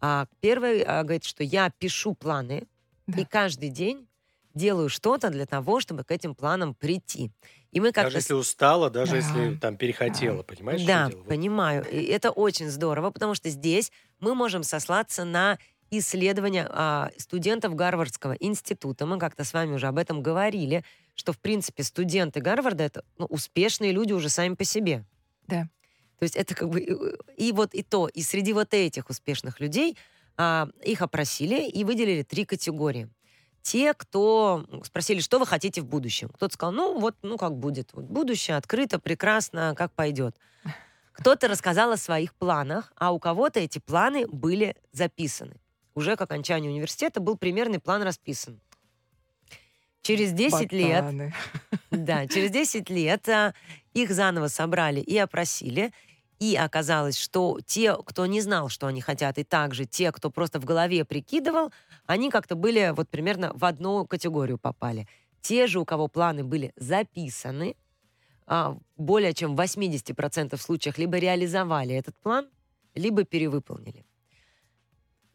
А, 0.00 0.26
первый 0.40 0.82
а, 0.82 1.02
говорит, 1.02 1.24
что 1.24 1.42
я 1.44 1.70
пишу 1.70 2.14
планы 2.14 2.66
Да. 3.06 3.20
и 3.20 3.24
каждый 3.24 3.68
день 3.70 4.08
делаю 4.54 4.88
что-то 4.88 5.28
для 5.28 5.44
того, 5.44 5.80
чтобы 5.80 6.02
к 6.02 6.10
этим 6.10 6.34
планам 6.34 6.74
прийти. 6.74 7.30
И 7.72 7.80
мы 7.80 7.92
как-то 7.92 8.04
Даже 8.04 8.16
если 8.18 8.34
устала, 8.34 8.88
даже 8.88 9.12
Да. 9.12 9.16
если 9.18 9.56
там 9.58 9.76
перехотела, 9.76 10.42
понимаешь? 10.42 10.82
да, 10.84 11.08
дело? 11.08 11.18
Вот. 11.18 11.28
понимаю. 11.28 11.84
И 11.90 12.04
это 12.04 12.30
очень 12.30 12.70
здорово, 12.70 13.10
потому 13.10 13.34
что 13.34 13.50
здесь 13.50 13.92
мы 14.18 14.34
можем 14.34 14.62
сослаться 14.62 15.24
на 15.24 15.58
исследования 15.90 16.68
а, 16.70 17.10
студентов 17.18 17.74
Гарвардского 17.74 18.32
института. 18.32 19.06
Мы 19.06 19.18
как-то 19.18 19.44
с 19.44 19.52
вами 19.52 19.74
уже 19.74 19.86
об 19.86 19.98
этом 19.98 20.22
говорили, 20.22 20.84
что, 21.14 21.32
в 21.32 21.38
принципе, 21.38 21.82
студенты 21.82 22.40
Гарварда— 22.40 22.84
это 22.84 23.04
ну, 23.18 23.26
успешные 23.26 23.92
люди 23.92 24.12
уже 24.12 24.28
сами 24.28 24.54
по 24.54 24.64
себе. 24.64 25.04
Да. 25.46 25.68
То 26.18 26.22
есть 26.22 26.36
это 26.36 26.54
как 26.54 26.68
бы... 26.68 26.80
И, 26.80 27.48
и 27.48 27.52
вот 27.52 27.74
и 27.74 27.82
то, 27.82 28.08
и 28.08 28.22
среди 28.22 28.52
вот 28.52 28.74
этих 28.74 29.08
успешных 29.10 29.60
людей 29.60 29.96
а, 30.36 30.68
их 30.82 31.02
опросили 31.02 31.68
и 31.68 31.84
выделили 31.84 32.22
три 32.22 32.44
категории. 32.44 33.08
Те, 33.62 33.94
кто 33.94 34.64
спросили, 34.84 35.20
что 35.20 35.38
вы 35.38 35.46
хотите 35.46 35.80
в 35.80 35.86
будущем. 35.86 36.28
Кто-то 36.28 36.54
сказал, 36.54 36.72
ну 36.72 37.00
вот, 37.00 37.16
ну 37.22 37.36
как 37.36 37.56
будет. 37.56 37.92
Вот 37.94 38.04
будущее 38.04 38.56
открыто, 38.56 38.98
прекрасно, 38.98 39.74
как 39.76 39.92
пойдет. 39.92 40.36
Кто-то 41.12 41.48
рассказал 41.48 41.90
о 41.90 41.96
своих 41.96 42.34
планах, 42.34 42.92
а 42.96 43.12
у 43.12 43.18
кого-то 43.18 43.58
эти 43.58 43.78
планы 43.78 44.26
были 44.28 44.76
записаны. 44.92 45.56
Уже 45.96 46.14
к 46.14 46.20
окончанию 46.20 46.70
университета 46.70 47.20
был 47.20 47.36
примерный 47.36 47.80
план 47.80 48.02
расписан. 48.02 48.60
Через 50.02 50.32
10 50.32 50.70
лет 50.70 51.02
Ботаны. 51.02 51.34
да, 51.90 52.28
через 52.28 52.50
10 52.50 52.90
лет 52.90 53.28
а, 53.28 53.54
Их 53.94 54.12
заново 54.12 54.48
собрали 54.48 55.00
и 55.00 55.16
опросили. 55.16 55.92
И 56.38 56.54
оказалось, 56.54 57.18
что 57.18 57.58
те, 57.64 57.96
кто 57.96 58.26
не 58.26 58.42
знал, 58.42 58.68
что 58.68 58.86
они 58.86 59.00
хотят, 59.00 59.38
и 59.38 59.42
также 59.42 59.86
те, 59.86 60.12
кто 60.12 60.30
просто 60.30 60.60
в 60.60 60.66
голове 60.66 61.04
прикидывал, 61.06 61.72
они 62.04 62.30
как-то 62.30 62.54
были 62.56 62.92
вот 62.94 63.08
примерно 63.08 63.52
в 63.54 63.64
одну 63.64 64.06
категорию 64.06 64.58
попали. 64.58 65.08
Те 65.40 65.66
же, 65.66 65.80
у 65.80 65.86
кого 65.86 66.08
планы 66.08 66.44
были 66.44 66.72
записаны, 66.76 67.74
а, 68.46 68.76
более 68.96 69.32
чем 69.32 69.56
в 69.56 69.60
80% 69.60 70.60
случаях 70.60 70.98
либо 70.98 71.16
реализовали 71.16 71.94
этот 71.94 72.16
план, 72.18 72.48
либо 72.94 73.24
перевыполнили. 73.24 74.05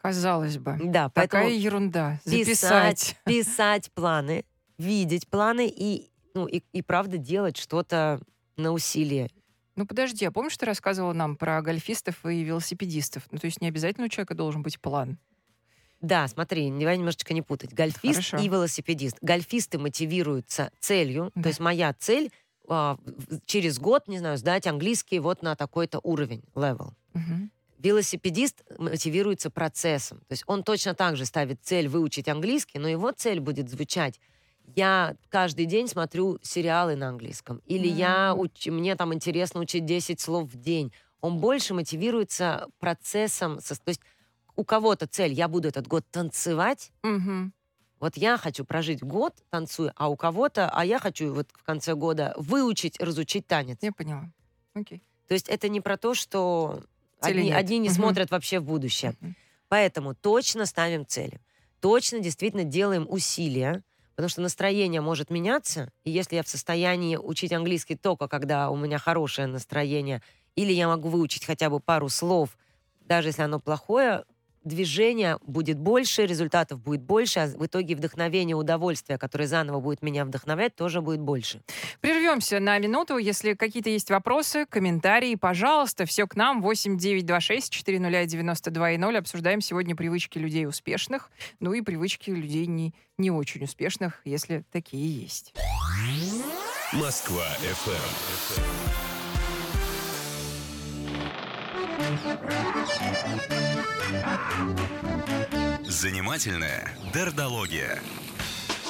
Казалось 0.01 0.58
бы. 0.58 0.77
Да, 0.84 1.10
Такая 1.10 1.43
поэтому 1.43 1.50
ерунда. 1.50 2.20
писать, 2.25 2.46
Записать. 2.46 3.15
писать 3.25 3.91
планы, 3.93 4.46
видеть 4.79 5.27
планы 5.27 5.67
и, 5.67 6.10
ну, 6.34 6.48
и, 6.48 6.63
и 6.72 6.81
правда 6.81 7.17
делать 7.17 7.58
что-то 7.58 8.20
на 8.58 8.72
усилие. 8.72 9.29
Ну 9.75 9.86
подожди, 9.86 10.25
а 10.25 10.31
помнишь, 10.31 10.58
ты 10.58 10.65
рассказывала 10.65 11.13
нам 11.13 11.36
про 11.36 11.62
гольфистов 11.62 12.25
и 12.25 12.43
велосипедистов? 12.43 13.24
Ну 13.31 13.38
то 13.38 13.46
есть 13.46 13.62
не 13.62 13.67
обязательно 13.67 14.08
у 14.08 14.10
человека 14.10 14.34
должен 14.34 14.63
быть 14.63 14.79
план. 14.79 15.20
Да, 16.01 16.27
смотри, 16.27 16.72
давай 16.72 16.98
немножечко 16.98 17.34
не 17.36 17.43
путать. 17.43 17.74
Гольфист 17.74 18.25
Хорошо. 18.25 18.38
и 18.38 18.48
велосипедист. 18.50 19.17
Гольфисты 19.22 19.77
мотивируются 19.77 20.72
целью. 20.79 21.31
Да. 21.36 21.43
То 21.43 21.50
есть 21.50 21.60
моя 21.60 21.93
цель 21.93 22.31
а, 22.67 22.98
через 23.46 23.77
год, 23.77 24.08
не 24.08 24.17
знаю, 24.17 24.38
сдать 24.38 24.65
английский 24.65 25.20
вот 25.20 25.43
на 25.43 25.55
такой-то 25.55 26.00
уровень, 26.01 26.43
level. 26.55 26.93
Мгм. 27.13 27.51
Велосипедист 27.81 28.63
мотивируется 28.77 29.50
процессом. 29.50 30.19
То 30.27 30.33
есть 30.33 30.43
он 30.47 30.63
точно 30.63 30.93
так 30.93 31.15
же 31.17 31.25
ставит 31.25 31.59
цель 31.63 31.88
выучить 31.88 32.27
английский, 32.27 32.79
но 32.79 32.88
его 32.88 33.11
цель 33.11 33.39
будет 33.39 33.69
звучать 33.69 34.19
я 34.75 35.15
каждый 35.29 35.65
день 35.65 35.88
смотрю 35.88 36.39
сериалы 36.43 36.95
на 36.95 37.09
английском. 37.09 37.61
Или 37.65 37.88
я 37.88 38.29
М. 38.31 38.39
уч- 38.39 38.71
мне 38.71 38.95
там 38.95 39.13
интересно 39.13 39.59
учить 39.59 39.85
10 39.85 40.21
слов 40.21 40.47
в 40.50 40.55
день. 40.55 40.93
Он 41.19 41.39
больше 41.39 41.73
мотивируется 41.73 42.67
процессом. 42.79 43.59
со- 43.59 43.75
То 43.75 43.89
есть 43.89 44.01
у 44.55 44.63
кого-то 44.63 45.07
цель, 45.07 45.33
я 45.33 45.47
буду 45.50 45.67
этот 45.67 45.88
год 45.88 46.05
танцевать, 46.11 46.91
Мгм. 47.03 47.53
вот 48.00 48.15
я 48.15 48.38
хочу 48.38 48.63
прожить 48.63 49.03
год 49.03 49.33
танцуя, 49.50 49.91
а 49.97 50.07
у 50.09 50.15
кого-то, 50.15 50.69
а 50.69 50.85
я 50.85 51.00
хочу 51.00 51.33
вот 51.33 51.50
в 51.53 51.63
конце 51.63 51.95
года 51.95 52.33
выучить, 52.38 52.97
разучить 53.01 53.47
танец. 53.47 53.79
Я 53.81 53.91
поняла. 53.91 54.31
Окей. 54.73 55.01
То 55.27 55.33
есть 55.33 55.50
это 55.50 55.67
не 55.69 55.81
про 55.81 55.97
то, 55.97 56.13
что 56.13 56.81
Цели 57.22 57.40
одни, 57.40 57.50
нет. 57.50 57.58
одни 57.58 57.78
не 57.80 57.90
Мгм. 57.90 57.96
смотрят 57.96 58.32
вообще 58.32 58.60
в 58.60 58.63
будущее. 58.66 59.16
Мгм. 59.22 59.36
Поэтому 59.70 60.16
точно 60.16 60.66
ставим 60.66 61.06
цели. 61.06 61.40
Точно 61.80 62.20
действительно 62.20 62.63
делаем 62.63 63.06
усилия, 63.10 63.84
потому 64.16 64.30
что 64.30 64.42
настроение 64.42 65.01
может 65.01 65.30
меняться. 65.30 65.92
И 66.04 66.12
если 66.12 66.36
я 66.36 66.44
в 66.44 66.48
состоянии 66.48 67.16
учить 67.16 67.54
английский 67.54 67.96
только 67.96 68.28
когда 68.28 68.70
у 68.70 68.75
меня 68.75 68.98
хорошее 69.00 69.48
настроение, 69.48 70.22
или 70.56 70.74
я 70.74 70.88
могу 70.88 71.10
выучить 71.10 71.46
хотя 71.46 71.70
бы 71.70 71.80
пару 71.80 72.10
слов, 72.10 72.58
даже 73.00 73.30
если 73.30 73.42
оно 73.44 73.60
плохое, 73.60 74.25
движения 74.63 75.38
будет 75.46 75.80
больше, 75.80 76.25
результатов 76.25 76.80
будет 76.82 77.01
больше, 77.01 77.39
а 77.39 77.48
в 77.48 77.65
итоге 77.65 77.96
вдохновение, 77.96 78.56
удовольствие, 78.56 79.18
которое 79.18 79.48
заново 79.48 79.80
будет 79.80 80.01
меня 80.01 80.25
вдохновлять, 80.25 80.75
тоже 80.75 81.01
будет 81.01 81.20
больше. 81.20 81.62
Прервемся 82.00 82.60
на 82.60 82.77
минуту. 82.80 83.18
Если 83.18 83.53
какие-то 83.53 83.89
есть 83.89 84.10
вопросы, 84.10 84.65
комментарии, 84.65 85.36
пожалуйста, 85.36 86.06
все 86.06 86.27
к 86.27 86.36
нам. 86.36 86.62
8 86.62 86.98
926 86.98 87.72
400 87.72 88.25
92 88.25 88.98
0. 88.98 89.18
Обсуждаем 89.18 89.62
сегодня 89.62 89.96
привычки 89.96 90.38
людей 90.38 90.68
успешных, 90.68 91.30
ну 91.60 91.74
и 91.74 91.82
привычки 91.82 92.30
людей 92.30 92.65
не, 92.65 92.94
не 93.18 93.32
очень 93.32 93.63
успешных, 93.63 94.22
если 94.25 94.63
такие 94.72 95.22
есть. 95.22 95.53
Москва 96.94 97.46
FM. 97.62 98.90
Занимательная 105.86 106.91
дердология. 107.13 108.00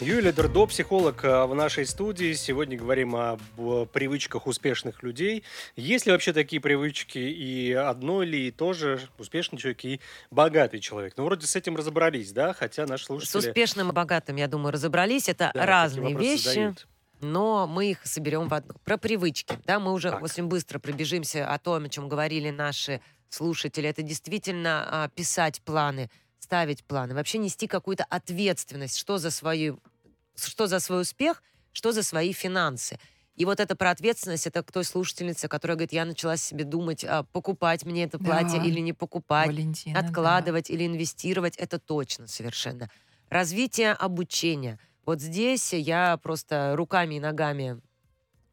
Юлия 0.02 0.32
Дердо, 0.32 0.66
психолог 0.66 1.24
э, 1.24 1.46
в 1.46 1.54
нашей 1.54 1.86
студии. 1.86 2.34
Сегодня 2.34 2.76
говорим 2.76 3.16
об 3.16 3.40
э, 3.58 3.86
привычках 3.86 4.48
успешных 4.48 5.04
людей. 5.04 5.44
Есть 5.76 6.08
ли 6.08 6.12
вообще 6.12 6.34
такие 6.34 6.60
привычки 6.60 7.20
и 7.20 7.72
одно 7.74 8.24
ли 8.24 8.48
и 8.48 8.52
то 8.52 8.74
же 8.74 9.00
успешный 9.20 9.60
человек 9.60 9.86
и 9.86 10.02
богатый 10.32 10.80
человек? 10.80 11.14
Ну, 11.18 11.26
вроде 11.26 11.46
с 11.46 11.56
этим 11.56 11.76
разобрались, 11.76 12.32
да? 12.32 12.54
Хотя 12.54 12.88
наши 12.88 13.04
С 13.04 13.08
слушатели... 13.08 13.50
успешным 13.50 13.90
и 13.90 13.94
богатым, 13.94 14.38
я 14.38 14.48
думаю, 14.48 14.74
разобрались. 14.74 15.30
Это 15.30 15.52
да, 15.54 15.68
разные 15.68 16.18
вещи. 16.18 16.46
задают. 16.46 16.88
Но 17.22 17.68
мы 17.68 17.92
их 17.92 18.06
соберем 18.06 18.48
в 18.48 18.54
одну. 18.54 18.74
Про 18.84 18.98
привычки. 18.98 19.60
Да, 19.66 19.80
мы 19.80 19.92
уже 19.94 20.12
Так. 20.12 20.22
очень 20.24 20.46
быстро 20.48 20.80
пробежимся 20.80 21.48
о 21.48 21.58
том, 21.60 21.86
о 21.86 21.90
чем 21.90 22.10
говорили 22.10 22.50
наши 22.50 23.02
слушатели. 23.30 23.88
Это 23.88 24.02
действительно 24.02 24.88
а, 25.06 25.08
писать 25.10 25.62
планы, 25.62 26.10
ставить 26.40 26.84
планы, 26.84 27.14
вообще 27.16 27.38
нести 27.38 27.68
какую-то 27.68 28.04
ответственность, 28.06 28.98
что 28.98 29.18
за 29.18 29.32
свою, 29.32 29.80
что 30.36 30.68
за 30.68 30.80
свой 30.80 31.02
успех, 31.02 31.42
что 31.72 31.92
за 31.92 32.04
свои 32.04 32.34
финансы. 32.34 33.00
И 33.38 33.46
вот 33.46 33.60
это 33.62 33.76
про 33.76 33.92
ответственность, 33.92 34.46
это 34.46 34.62
к 34.62 34.72
той 34.72 34.84
слушательнице, 34.84 35.48
которая 35.48 35.78
говорит, 35.78 35.94
я 35.94 36.04
начала 36.06 36.36
себе 36.36 36.66
думать, 36.66 37.06
а, 37.06 37.24
покупать 37.32 37.86
мне 37.86 38.04
это 38.04 38.20
платье 38.20 38.60
Да. 38.60 38.66
или 38.66 38.80
не 38.82 38.94
покупать, 38.94 39.48
Валентина, 39.48 40.02
да. 40.02 40.06
откладывать 40.08 40.70
или 40.70 40.86
инвестировать, 40.86 41.56
это 41.58 41.80
точно 41.80 42.28
совершенно. 42.28 42.90
Развитие 43.30 43.94
обучения. 43.94 44.78
Вот 45.06 45.20
здесь 45.20 45.74
я 45.74 46.18
просто 46.18 46.74
руками 46.76 47.16
и 47.16 47.20
ногами 47.20 47.82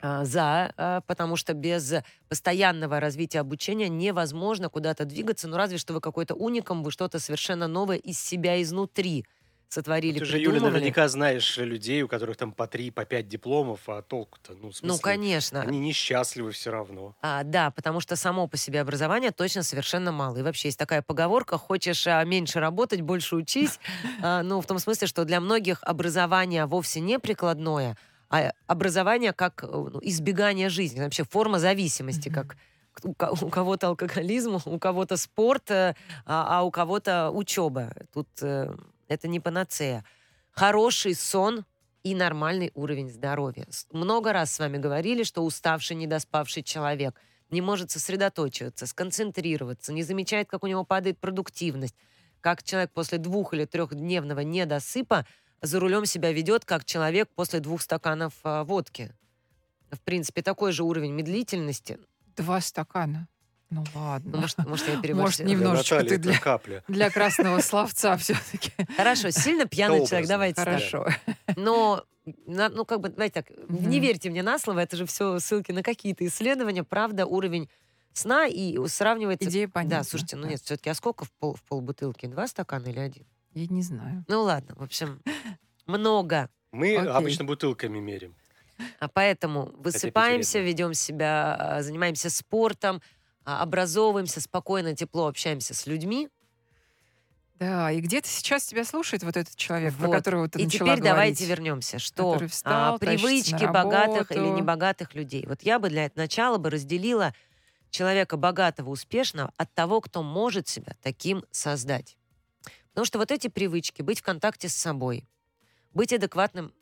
а, 0.01 0.25
за, 0.25 0.73
а, 0.77 1.01
потому 1.03 1.37
что 1.37 1.55
без 1.55 1.95
постоянного 2.29 3.01
развития 3.01 3.41
обучения 3.41 3.89
невозможно 3.89 4.69
куда-то 4.69 5.05
двигаться, 5.05 5.49
ну 5.49 5.57
разве 5.57 5.79
что 5.79 5.93
вы 5.93 6.01
какой-то 6.01 6.35
уникум, 6.35 6.83
вы 6.83 6.91
что-то 6.91 7.19
совершенно 7.19 7.67
новое 7.67 7.97
из 7.97 8.21
себя 8.21 8.63
изнутри 8.63 9.27
сотворили, 9.69 10.19
Ты 10.19 10.25
же, 10.25 10.39
Юля, 10.39 10.61
наверняка 10.61 11.09
знаешь 11.09 11.57
людей, 11.59 12.03
у 12.03 12.09
которых 12.09 12.37
там 12.37 12.53
по 12.53 12.67
три, 12.67 12.91
по 12.91 13.05
пять 13.05 13.29
дипломов, 13.29 13.81
а 13.89 14.03
толку-то, 14.03 14.53
ну, 14.55 14.71
в 14.71 14.77
смысле, 14.77 14.89
Ну, 14.89 14.99
конечно. 14.99 15.61
они 15.63 15.79
несчастливы 15.79 16.53
все 16.53 16.71
равно. 16.71 17.15
А, 17.21 17.45
да, 17.45 17.71
потому 17.71 18.01
что 18.01 18.17
само 18.17 18.47
по 18.49 18.57
себе 18.57 18.81
образование 18.81 19.31
точно 19.31 19.63
совершенно 19.63 20.11
мало. 20.11 20.39
И 20.39 20.43
вообще 20.43 20.69
есть 20.69 20.79
такая 20.79 21.03
поговорка, 21.03 21.59
хочешь 21.59 22.07
а, 22.07 22.25
меньше 22.25 22.61
работать, 22.61 23.03
больше 23.03 23.37
учись. 23.37 23.79
А, 24.21 24.43
ну, 24.43 24.61
в 24.61 24.67
том 24.67 24.79
смысле, 24.79 25.07
что 25.07 25.25
для 25.25 25.41
многих 25.41 25.83
образование 25.83 26.67
вовсе 26.67 27.01
не 27.01 27.19
прикладное, 27.19 27.97
а 28.31 28.53
образование 28.67 29.33
как 29.33 29.63
ну, 29.63 30.01
избегание 30.03 30.69
жизни, 30.69 31.01
вообще 31.01 31.25
форма 31.25 31.59
зависимости, 31.59 32.29
как 32.29 32.57
у 33.05 33.15
кого-то 33.15 33.89
алкоголизм, 33.89 34.59
у 34.65 34.79
кого-то 34.79 35.17
спорт, 35.17 35.71
э, 35.71 35.95
а 36.27 36.59
а 36.59 36.63
у 36.65 36.71
кого-то 36.71 37.31
учеба. 37.31 37.93
Тут 38.13 38.29
э, 38.43 38.75
это 39.09 39.29
не 39.29 39.41
панацея. 39.41 40.05
Хороший 40.51 41.15
сон 41.15 41.65
и 42.03 42.15
нормальный 42.15 42.71
уровень 42.75 43.11
здоровья. 43.11 43.67
Много 43.91 44.33
раз 44.33 44.53
с 44.53 44.59
вами 44.59 44.79
говорили, 44.79 45.23
что 45.23 45.45
уставший, 45.45 45.97
недоспавший 45.97 46.63
человек 46.63 47.21
не 47.51 47.61
может 47.61 47.91
сосредоточиваться, 47.91 48.87
сконцентрироваться, 48.87 49.93
не 49.93 50.03
замечает, 50.03 50.49
как 50.49 50.65
у 50.65 50.67
него 50.67 50.85
падает 50.85 51.19
продуктивность, 51.19 51.95
как 52.41 52.63
человек 52.63 52.93
после 52.93 53.19
двух 53.19 53.55
или 53.55 53.65
трехдневного 53.65 54.41
недосыпа 54.41 55.27
за 55.61 55.81
рулем 55.81 56.07
себя 56.07 56.33
ведет, 56.33 56.65
как 56.65 56.85
человек 56.85 57.29
после 57.35 57.61
двух 57.61 57.83
стаканов 57.83 58.35
а, 58.45 58.65
водки. 58.65 59.13
В 59.91 60.01
принципе, 60.01 60.43
такой 60.43 60.73
же 60.73 60.85
уровень 60.85 61.13
медлительности. 61.13 61.99
Два 62.37 62.61
стакана. 62.61 63.29
Ну 63.71 63.85
ладно. 63.95 64.39
может, 64.39 64.59
может, 64.59 64.87
я 64.87 64.93
Может, 64.95 65.03
переборщила. 65.03 65.47
не- 65.47 65.53
Немножечко 65.55 65.97
Для 65.97 66.03
Натальи 66.05 66.17
ты 66.19 66.23
для- 66.31 66.39
капля. 66.39 66.85
Для 66.89 67.11
красного 67.11 67.61
словца 67.61 68.17
все-таки. 68.17 68.73
Хорошо, 68.97 69.31
сильно 69.31 69.67
пьяный 69.67 70.07
человек, 70.07 70.29
давайте. 70.29 70.61
Хорошо. 70.63 71.07
Но, 71.57 72.05
на- 72.47 72.71
ну, 72.71 72.85
как 72.87 73.01
бы, 73.01 73.11
давайте 73.11 73.43
так, 73.43 73.51
Мгм. 73.69 73.91
не 73.91 74.01
верьте 74.01 74.31
мне 74.31 74.43
на 74.43 74.59
слово, 74.59 74.81
это 74.81 74.97
же 74.97 75.05
все 75.05 75.39
ссылки 75.39 75.73
на 75.73 75.83
какие-то 75.83 76.27
исследования. 76.27 76.83
Правда, 76.83 77.27
уровень 77.27 77.69
сна 78.15 78.47
и 78.47 78.79
сравнивается... 78.89 79.49
Идея 79.49 79.69
понятна. 79.69 79.99
Да, 79.99 80.05
слушайте, 80.05 80.37
ну 80.37 80.45
Да. 80.45 80.49
нет, 80.49 80.61
все-таки, 80.63 80.89
а 80.91 80.95
сколько 80.95 81.25
в, 81.27 81.31
пол, 81.33 81.55
в 81.55 81.63
полбутылки? 81.63 82.25
Два 82.27 82.47
стакана 82.47 82.87
или 82.89 82.99
один? 83.01 83.27
Я 83.55 83.67
не 83.67 83.83
знаю. 83.83 84.25
Ну 84.29 84.43
ладно, 84.45 84.75
в 84.77 84.83
общем, 84.83 85.21
много. 85.87 86.49
Мы 86.73 86.97
Окей. 86.97 87.11
обычно 87.11 87.45
бутылками 87.45 87.99
мерим. 87.99 88.35
А 89.01 89.09
поэтому 89.09 89.73
высыпаемся, 89.79 90.61
ведем 90.61 90.95
себя, 90.95 91.55
а, 91.59 91.83
занимаемся 91.83 92.31
спортом, 92.31 93.03
образовываемся, 93.57 94.41
спокойно, 94.41 94.95
тепло 94.95 95.27
общаемся 95.27 95.75
с 95.75 95.87
людьми. 95.87 96.29
Да, 97.59 97.91
и 97.91 98.01
где-то 98.01 98.29
сейчас 98.29 98.67
тебя 98.67 98.85
слушает 98.85 99.25
вот 99.25 99.37
этот 99.37 99.57
человек, 99.57 99.93
про 99.97 100.07
Вот. 100.07 100.13
которого 100.17 100.49
ты 100.49 100.61
И 100.61 100.65
начала 100.65 100.91
теперь 100.91 101.03
давайте 101.03 101.45
говорить. 101.45 101.59
вернемся, 101.59 101.99
что 101.99 102.33
Который 102.35 102.49
встал, 102.49 102.95
а, 102.95 102.99
привычки 102.99 103.65
богатых 103.65 104.31
или 104.31 104.39
небогатых 104.49 105.15
людей. 105.15 105.45
Вот 105.47 105.63
я 105.63 105.81
бы 105.81 105.89
для 105.89 106.09
начала 106.15 106.59
бы 106.59 106.71
разделила 106.71 107.35
человека 107.91 108.37
богатого, 108.37 108.91
успешного 108.91 109.53
от 109.57 109.75
того, 109.75 110.01
кто 110.01 110.23
может 110.23 110.69
себя 110.69 110.95
таким 111.03 111.45
создать. 111.51 112.17
Потому 112.91 113.07
что 113.07 113.19
вот 113.19 113.33
эти 113.33 113.49
привычки, 113.49 114.03
быть 114.03 114.21
в 114.21 114.23
контакте 114.23 114.69
с 114.69 114.75
собой, 114.75 115.27
быть 115.95 116.13
адекватным 116.13 116.73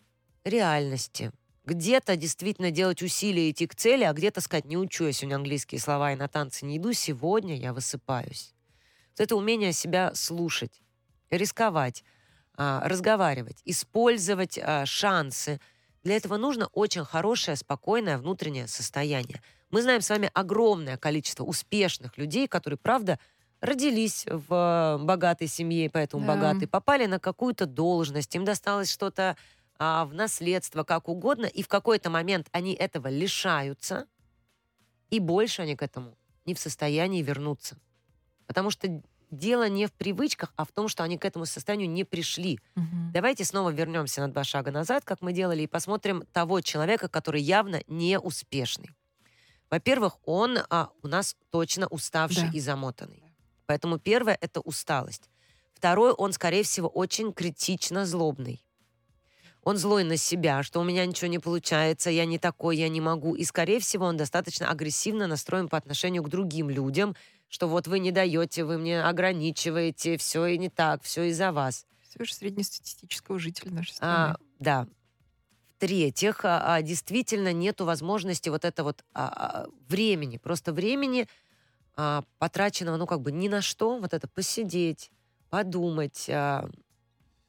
реальности, 0.44 1.32
где-то 1.66 2.16
действительно 2.16 2.70
делать 2.70 3.02
усилия 3.02 3.50
идти 3.50 3.66
к 3.66 3.74
цели, 3.74 4.04
а 4.04 4.12
где-то 4.12 4.40
сказать, 4.40 4.64
не 4.66 4.76
учу 4.78 5.04
я 5.06 5.12
сегодня 5.12 5.36
английские 5.36 5.80
слова 5.80 6.12
и 6.12 6.16
на 6.16 6.28
танцы 6.28 6.64
не 6.66 6.78
иду, 6.78 6.92
сегодня 6.92 7.56
я 7.56 7.72
высыпаюсь. 7.72 8.54
Вот 9.18 9.24
это 9.24 9.36
умение 9.36 9.72
себя 9.72 10.12
слушать, 10.14 10.82
рисковать, 11.30 12.04
а, 12.56 12.88
разговаривать, 12.88 13.60
использовать 13.64 14.58
а, 14.58 14.86
шансы. 14.86 15.60
Для 16.04 16.16
этого 16.16 16.36
нужно 16.36 16.66
очень 16.68 17.04
хорошее, 17.04 17.56
спокойное 17.56 18.18
внутреннее 18.18 18.68
состояние. 18.68 19.42
Мы 19.70 19.82
знаем 19.82 20.00
с 20.02 20.10
вами 20.10 20.30
огромное 20.34 20.96
количество 20.98 21.44
успешных 21.44 22.18
людей, 22.18 22.48
которые, 22.48 22.78
правда, 22.78 23.18
родились 23.60 24.26
в 24.28 24.98
богатой 25.02 25.48
семье, 25.48 25.90
поэтому 25.90 26.24
Да. 26.24 26.24
богатые, 26.24 26.68
попали 26.68 27.06
на 27.06 27.18
какую-то 27.20 27.66
должность, 27.66 28.34
им 28.36 28.44
досталось 28.44 28.90
что-то 28.92 29.36
а, 29.78 30.04
в 30.04 30.14
наследство, 30.14 30.84
как 30.84 31.08
угодно, 31.08 31.46
и 31.46 31.62
в 31.62 31.68
какой-то 31.68 32.10
момент 32.10 32.48
они 32.52 32.74
этого 32.74 33.08
лишаются, 33.08 34.06
и 35.10 35.20
больше 35.20 35.62
они 35.62 35.76
к 35.76 35.82
этому 35.82 36.16
не 36.44 36.54
в 36.54 36.58
состоянии 36.58 37.22
вернуться. 37.22 37.78
Потому 38.46 38.70
что 38.70 39.02
дело 39.30 39.68
не 39.68 39.86
в 39.86 39.92
привычках, 39.92 40.52
а 40.56 40.64
в 40.64 40.72
том, 40.72 40.88
что 40.88 41.02
они 41.02 41.18
к 41.18 41.24
этому 41.24 41.46
состоянию 41.46 41.90
не 41.90 42.04
пришли. 42.04 42.60
Мгм. 42.74 43.10
Давайте 43.12 43.44
снова 43.44 43.70
вернемся 43.70 44.20
на 44.20 44.28
два 44.28 44.44
шага 44.44 44.70
назад, 44.70 45.04
как 45.04 45.20
мы 45.20 45.32
делали, 45.32 45.62
и 45.62 45.66
посмотрим 45.66 46.24
того 46.32 46.60
человека, 46.60 47.08
который 47.08 47.42
явно 47.42 47.82
не 47.88 48.18
успешный. 48.18 48.90
Во-первых, 49.68 50.18
он 50.24 50.58
а, 50.70 50.90
у 51.02 51.08
нас 51.08 51.36
точно 51.50 51.88
уставший 51.88 52.44
Да. 52.44 52.50
и 52.52 52.60
замотанный. 52.60 53.22
Поэтому 53.66 53.98
первое— 53.98 54.38
это 54.40 54.60
усталость. 54.60 55.28
Второе, 55.74 56.12
он, 56.12 56.32
скорее 56.32 56.62
всего, 56.62 56.88
очень 56.88 57.32
критично 57.32 58.06
злобный. 58.06 58.64
Он 59.66 59.78
злой 59.78 60.04
на 60.04 60.16
себя, 60.16 60.62
что 60.62 60.78
у 60.80 60.84
меня 60.84 61.04
ничего 61.04 61.26
не 61.26 61.40
получается, 61.40 62.08
я 62.08 62.24
не 62.24 62.38
такой, 62.38 62.76
я 62.76 62.88
не 62.88 63.00
могу. 63.00 63.34
И, 63.34 63.42
скорее 63.42 63.80
всего, 63.80 64.06
он 64.06 64.16
достаточно 64.16 64.70
агрессивно 64.70 65.26
настроен 65.26 65.68
по 65.68 65.76
отношению 65.76 66.22
к 66.22 66.28
другим 66.28 66.70
людям, 66.70 67.16
что 67.48 67.66
вот 67.68 67.88
вы 67.88 67.98
не 67.98 68.12
даете, 68.12 68.62
вы 68.62 68.78
мне 68.78 69.02
ограничиваете, 69.02 70.18
все 70.18 70.46
и 70.46 70.56
не 70.56 70.68
так, 70.68 71.02
все 71.02 71.24
из-за 71.30 71.50
вас. 71.50 71.84
Всего 72.08 72.24
же 72.24 72.32
среднестатистического 72.34 73.40
жителя 73.40 73.72
нашей 73.72 73.90
А, 73.98 74.34
страны. 74.34 74.36
да. 74.60 74.86
В-третьих, 75.78 76.44
а, 76.44 76.76
а, 76.76 76.82
действительно 76.82 77.52
нету 77.52 77.84
возможности 77.86 78.48
вот 78.50 78.64
это 78.64 78.84
вот 78.84 79.04
а, 79.14 79.64
а, 79.64 79.66
времени, 79.88 80.36
просто 80.38 80.72
времени 80.72 81.26
а, 81.96 82.22
потраченного, 82.38 82.98
ну 82.98 83.06
как 83.08 83.20
бы 83.20 83.32
ни 83.32 83.48
на 83.48 83.62
что, 83.62 83.98
вот 83.98 84.14
это 84.14 84.28
посидеть, 84.28 85.10
подумать, 85.50 86.26
а, 86.30 86.70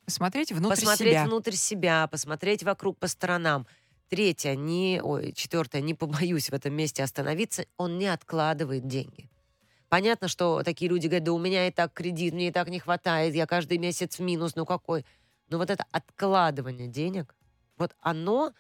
Посмотреть 0.08 0.54
внутрь 0.54 0.76
посмотреть 0.76 1.12
себя. 1.12 1.26
внутрь 1.26 1.52
себя, 1.52 2.08
посмотреть 2.08 2.64
вокруг 2.64 2.98
по 2.98 3.08
сторонам. 3.08 3.68
Третье, 4.08 4.56
не, 4.56 5.02
ой, 5.04 5.34
четвертое, 5.34 5.82
не 5.82 5.94
побоюсь 5.94 6.50
в 6.50 6.54
этом 6.54 6.74
месте 6.74 7.04
остановиться, 7.04 7.66
он 7.76 7.98
не 7.98 8.08
откладывает 8.08 8.88
деньги. 8.88 9.30
Понятно, 9.90 10.30
что 10.30 10.64
такие 10.64 10.90
люди 10.90 11.08
говорят, 11.08 11.26
да 11.26 11.34
у 11.34 11.38
меня 11.38 11.68
и 11.68 11.72
так 11.72 11.92
кредит, 11.92 12.34
мне 12.34 12.48
и 12.48 12.52
так 12.52 12.70
не 12.70 12.80
хватает, 12.80 13.36
я 13.36 13.46
каждый 13.46 13.80
месяц 13.80 14.18
в 14.18 14.22
минус, 14.22 14.56
ну 14.56 14.66
какой? 14.66 15.06
Но 15.50 15.58
вот 15.58 15.70
это 15.70 15.86
откладывание 15.92 16.88
денег, 16.88 17.36
вот 17.78 17.94
оно, 18.00 18.54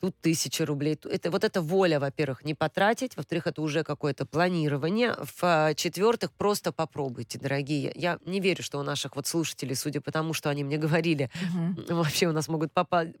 тут 0.00 0.14
тысяча 0.20 0.66
рублей, 0.66 0.98
это, 1.04 1.30
вот 1.30 1.44
эта 1.44 1.60
воля, 1.62 1.98
во-первых, 2.00 2.44
не 2.44 2.54
потратить, 2.54 3.16
во-вторых, 3.16 3.46
это 3.46 3.62
уже 3.62 3.82
какое-то 3.82 4.26
планирование, 4.26 5.14
в-четвертых, 5.18 6.32
просто 6.32 6.72
попробуйте, 6.72 7.38
дорогие. 7.38 7.92
Я 7.94 8.18
не 8.24 8.40
верю, 8.40 8.62
что 8.62 8.78
у 8.78 8.82
наших 8.82 9.16
вот 9.16 9.26
слушателей, 9.26 9.74
судя 9.74 10.00
по 10.00 10.12
тому, 10.12 10.34
что 10.34 10.50
они 10.50 10.64
мне 10.64 10.76
говорили, 10.78 11.30
Мгм. 11.54 11.84
вообще 11.96 12.26
у 12.26 12.32
нас 12.32 12.48
могут 12.48 12.72
попасть 12.72 13.14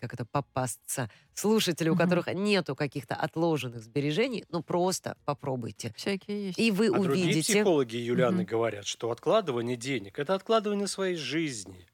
как 0.00 0.14
это 0.14 0.24
попасться 0.24 1.08
слушатели, 1.32 1.88
у 1.88 1.92
Мгм. 1.92 2.02
которых 2.02 2.26
нету 2.34 2.74
каких-то 2.74 3.14
отложенных 3.14 3.84
сбережений, 3.84 4.44
ну 4.48 4.60
просто 4.60 5.16
попробуйте. 5.24 5.92
Всякие 5.96 6.46
есть. 6.46 6.58
И 6.58 6.72
вы 6.72 6.88
А 6.88 6.98
другие 6.98 7.26
увидите. 7.26 7.52
психологи 7.52 7.94
Юлианы 7.94 8.38
Мгм. 8.38 8.46
говорят, 8.46 8.84
что 8.84 9.12
откладывание 9.12 9.76
денег– 9.76 10.18
это 10.18 10.34
откладывание 10.34 10.88
своей 10.88 11.14
жизни. 11.14 11.86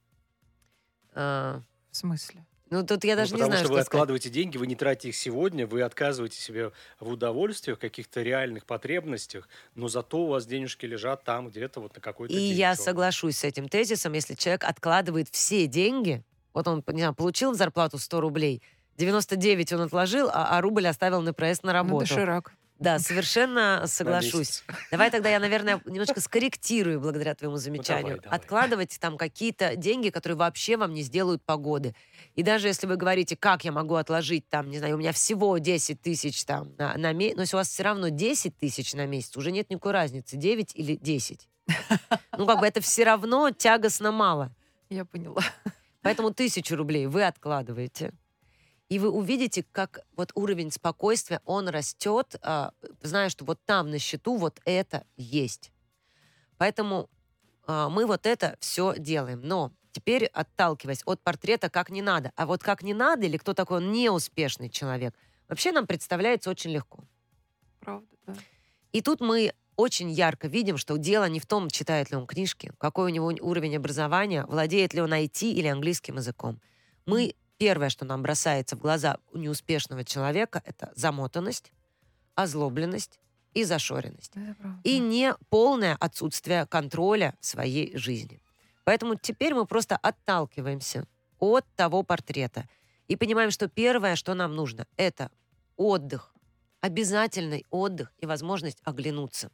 а, 1.14 1.60
В 1.90 1.96
смысле? 1.98 2.46
Ну 2.70 2.84
тут 2.84 3.04
я 3.04 3.14
Ну, 3.14 3.16
даже 3.16 3.34
не 3.34 3.42
потому 3.42 3.50
знаю, 3.50 3.58
что 3.60 3.66
что 3.66 3.72
вы 3.74 3.80
сказать. 3.82 3.86
откладываете 3.88 4.30
деньги, 4.30 4.56
вы 4.58 4.66
не 4.66 4.76
тратите 4.76 5.08
их 5.08 5.16
сегодня, 5.16 5.66
вы 5.66 5.82
отказываете 5.82 6.38
себе 6.40 6.72
в 7.00 7.08
удовольствиях, 7.10 7.78
каких-то 7.78 8.22
реальных 8.22 8.66
потребностях, 8.66 9.48
но 9.74 9.88
зато 9.88 10.18
у 10.24 10.26
вас 10.28 10.46
денежки 10.46 10.86
лежат 10.86 11.24
там 11.24 11.48
где-то 11.48 11.80
вот 11.80 11.94
на 11.96 12.00
какой-то 12.00 12.38
И 12.38 12.38
день 12.38 12.58
я 12.58 12.74
черный. 12.74 12.84
соглашусь 12.84 13.38
с 13.38 13.44
этим 13.44 13.68
тезисом, 13.68 14.12
если 14.12 14.34
человек 14.34 14.64
откладывает 14.64 15.28
все 15.30 15.66
деньги, 15.66 16.24
вот 16.54 16.68
он, 16.68 16.82
не 16.88 17.00
знаю, 17.00 17.14
получил 17.14 17.54
зарплату 17.54 17.98
100 17.98 18.20
рублей, 18.20 18.62
99 18.96 19.72
он 19.72 19.82
отложил, 19.82 20.28
а, 20.32 20.56
а 20.58 20.60
рубль 20.60 20.86
оставил 20.88 21.20
на 21.22 21.32
проезд 21.32 21.62
на 21.64 21.72
Ну, 21.72 21.74
работу. 21.74 22.00
доширак. 22.06 22.52
Да, 22.78 22.98
совершенно 23.00 23.84
соглашусь. 23.86 24.62
Давай 24.90 25.10
тогда 25.10 25.28
я, 25.28 25.40
наверное, 25.40 25.80
немножко 25.84 26.20
скорректирую 26.20 27.00
благодаря 27.00 27.34
твоему 27.34 27.56
замечанию. 27.56 28.16
Ну, 28.16 28.22
давай. 28.22 28.38
Откладывать 28.38 28.98
там 29.00 29.16
какие-то 29.16 29.74
деньги, 29.74 30.10
которые 30.10 30.36
вообще 30.36 30.76
вам 30.76 30.94
не 30.94 31.02
сделают 31.02 31.42
погоды. 31.42 31.94
И 32.36 32.42
даже 32.42 32.68
если 32.68 32.86
вы 32.86 32.96
говорите, 32.96 33.36
как 33.36 33.64
я 33.64 33.72
могу 33.72 33.96
отложить 33.96 34.48
там, 34.48 34.70
не 34.70 34.78
знаю, 34.78 34.94
у 34.94 34.98
меня 34.98 35.12
всего 35.12 35.58
10 35.58 36.00
тысяч 36.00 36.44
там 36.44 36.72
на, 36.78 36.96
на 36.96 37.12
месяц, 37.12 37.36
но 37.36 37.42
если 37.42 37.56
у 37.56 37.58
вас 37.58 37.68
все 37.68 37.82
равно 37.82 38.10
10 38.10 38.56
тысяч 38.56 38.94
на 38.94 39.06
месяц, 39.06 39.36
уже 39.36 39.50
нет 39.50 39.70
никакой 39.70 39.92
разницы, 39.92 40.36
9 40.36 40.72
или 40.74 40.94
10. 40.96 41.48
Ну, 42.36 42.46
как 42.46 42.60
бы 42.60 42.66
это 42.68 42.80
все 42.80 43.02
равно 43.02 43.50
тягостно 43.50 44.12
мало. 44.12 44.54
Я 44.90 45.04
поняла. 45.04 45.42
Поэтому 46.02 46.32
тысячу 46.32 46.76
рублей 46.76 47.06
вы 47.06 47.24
откладываете. 47.24 48.12
И 48.88 48.98
вы 48.98 49.10
увидите, 49.10 49.64
как 49.70 50.00
вот 50.16 50.32
уровень 50.34 50.70
спокойствия, 50.70 51.40
он 51.44 51.68
растет, 51.68 52.36
а, 52.42 52.72
зная, 53.02 53.28
что 53.28 53.44
вот 53.44 53.60
там 53.66 53.90
на 53.90 53.98
счету 53.98 54.36
вот 54.36 54.60
это 54.64 55.04
есть. 55.16 55.72
Поэтому 56.56 57.10
а, 57.66 57.90
мы 57.90 58.06
вот 58.06 58.24
это 58.24 58.56
все 58.60 58.94
делаем. 58.96 59.42
Но 59.42 59.72
теперь, 59.92 60.26
отталкиваясь 60.26 61.02
от 61.04 61.20
портрета, 61.20 61.68
как 61.68 61.90
не 61.90 62.00
надо. 62.00 62.32
А 62.34 62.46
вот 62.46 62.62
как 62.62 62.82
не 62.82 62.94
надо, 62.94 63.26
или 63.26 63.36
кто 63.36 63.52
такой 63.52 63.78
он 63.78 63.92
неуспешный 63.92 64.70
человек, 64.70 65.14
вообще 65.48 65.70
нам 65.70 65.86
представляется 65.86 66.48
очень 66.48 66.70
легко. 66.70 67.04
Правда, 67.80 68.08
да. 68.26 68.34
И 68.92 69.02
тут 69.02 69.20
мы 69.20 69.52
очень 69.76 70.10
ярко 70.10 70.48
видим, 70.48 70.76
что 70.78 70.96
дело 70.96 71.28
не 71.28 71.40
в 71.40 71.46
том, 71.46 71.68
читает 71.68 72.10
ли 72.10 72.16
он 72.16 72.26
книжки, 72.26 72.72
какой 72.78 73.12
у 73.12 73.14
него 73.14 73.26
уровень 73.26 73.76
образования, 73.76 74.44
владеет 74.46 74.94
ли 74.94 75.00
он 75.00 75.12
IT 75.12 75.42
или 75.42 75.68
английским 75.68 76.16
языком. 76.16 76.60
Мы 77.06 77.34
первое, 77.58 77.90
что 77.90 78.04
нам 78.04 78.22
бросается 78.22 78.76
в 78.76 78.80
глаза 78.80 79.18
у 79.32 79.38
неуспешного 79.38 80.04
человека, 80.04 80.62
это 80.64 80.92
замотанность, 80.94 81.72
озлобленность 82.34 83.18
и 83.54 83.64
зашоренность. 83.64 84.32
И 84.84 84.98
не 84.98 85.34
полное 85.50 85.96
отсутствие 85.98 86.66
контроля 86.66 87.34
своей 87.40 87.96
жизни. 87.96 88.40
Поэтому 88.84 89.16
теперь 89.16 89.54
мы 89.54 89.66
просто 89.66 89.96
отталкиваемся 89.96 91.04
от 91.38 91.66
того 91.76 92.02
портрета 92.02 92.68
и 93.06 93.16
понимаем, 93.16 93.50
что 93.50 93.68
первое, 93.68 94.16
что 94.16 94.34
нам 94.34 94.54
нужно, 94.54 94.86
это 94.96 95.30
отдых, 95.76 96.34
обязательный 96.80 97.64
отдых 97.70 98.12
и 98.18 98.26
возможность 98.26 98.78
оглянуться. 98.84 99.50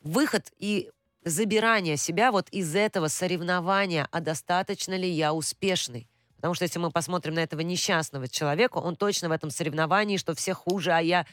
Выход 0.00 0.52
и 0.58 0.90
забирание 1.24 1.96
себя 1.96 2.30
вот 2.30 2.48
из 2.50 2.74
этого 2.74 3.08
соревнования, 3.08 4.08
а 4.10 4.20
достаточно 4.20 4.96
ли 4.96 5.08
я 5.10 5.34
успешный. 5.34 6.08
Потому 6.36 6.54
что 6.54 6.64
если 6.64 6.78
мы 6.78 6.90
посмотрим 6.90 7.34
на 7.34 7.40
этого 7.40 7.60
несчастного 7.60 8.28
человека, 8.28 8.78
он 8.78 8.96
точно 8.96 9.28
в 9.28 9.32
этом 9.32 9.50
соревновании, 9.50 10.16
что 10.16 10.34
все 10.34 10.54
хуже, 10.54 10.92
а 10.92 11.00
я 11.00 11.26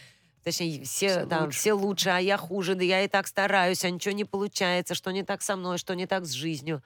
Точнее, 0.43 0.83
все, 0.83 1.07
Все 1.07 1.25
да, 1.25 1.43
лучше. 1.43 1.57
все 1.57 1.73
лучше, 1.73 2.09
а 2.09 2.19
я 2.19 2.37
хуже, 2.37 2.75
да 2.75 2.83
я 2.83 3.01
и 3.03 3.07
так 3.07 3.27
стараюсь, 3.27 3.85
а 3.85 3.89
ничего 3.89 4.13
не 4.13 4.25
получается, 4.25 4.93
что 4.93 5.11
не 5.11 5.23
так 5.23 5.41
со 5.41 5.55
мной, 5.55 5.77
что 5.77 5.95
не 5.95 6.05
так 6.05 6.25
с 6.25 6.31
жизнью. 6.31 6.83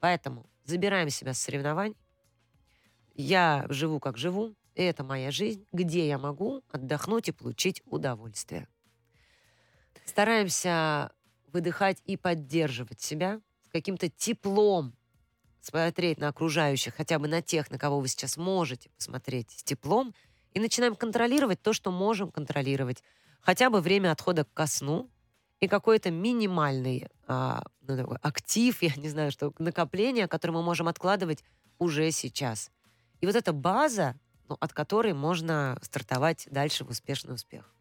Поэтому 0.00 0.44
забираем 0.64 1.08
себя 1.08 1.32
с 1.32 1.40
соревнований. 1.40 1.96
Я 3.14 3.64
живу, 3.70 4.00
как 4.00 4.18
живу, 4.18 4.54
и 4.74 4.82
это 4.82 5.02
моя 5.02 5.30
жизнь, 5.30 5.66
где 5.72 6.06
я 6.06 6.18
могу 6.18 6.62
отдохнуть 6.70 7.28
и 7.28 7.32
получить 7.32 7.82
удовольствие. 7.86 8.68
Стараемся 10.04 11.10
выдыхать 11.52 12.02
и 12.04 12.16
поддерживать 12.16 13.00
себя 13.00 13.40
с 13.66 13.72
каким-то 13.72 14.08
теплом, 14.10 14.94
смотреть 15.64 16.18
на 16.18 16.28
окружающих, 16.28 16.94
хотя 16.94 17.18
бы 17.18 17.28
на 17.28 17.42
тех, 17.42 17.70
на 17.70 17.78
кого 17.78 18.00
вы 18.00 18.08
сейчас 18.08 18.36
можете 18.36 18.90
посмотреть 18.90 19.50
с 19.50 19.62
теплом, 19.62 20.14
и 20.52 20.60
начинаем 20.60 20.96
контролировать 20.96 21.62
то, 21.62 21.72
что 21.72 21.90
можем 21.90 22.30
контролировать. 22.30 23.02
Хотя 23.40 23.70
бы 23.70 23.80
время 23.80 24.12
отхода 24.12 24.44
ко 24.44 24.66
сну 24.66 25.08
и 25.60 25.68
какой-то 25.68 26.10
минимальный 26.10 27.08
а, 27.26 27.62
ну, 27.86 27.96
такой 27.96 28.18
актив, 28.22 28.82
я 28.82 28.94
не 28.96 29.08
знаю, 29.08 29.30
что 29.30 29.52
накопление, 29.58 30.28
которое 30.28 30.54
мы 30.54 30.62
можем 30.62 30.88
откладывать 30.88 31.44
уже 31.78 32.10
сейчас. 32.10 32.70
И 33.20 33.26
вот 33.26 33.36
эта 33.36 33.52
база, 33.52 34.16
ну, 34.50 34.56
от 34.58 34.72
которой 34.72 35.14
можно 35.14 35.78
стартовать 35.80 36.48
дальше 36.50 36.84
в 36.84 36.90
успешный 36.90 37.34
успех. 37.34 37.72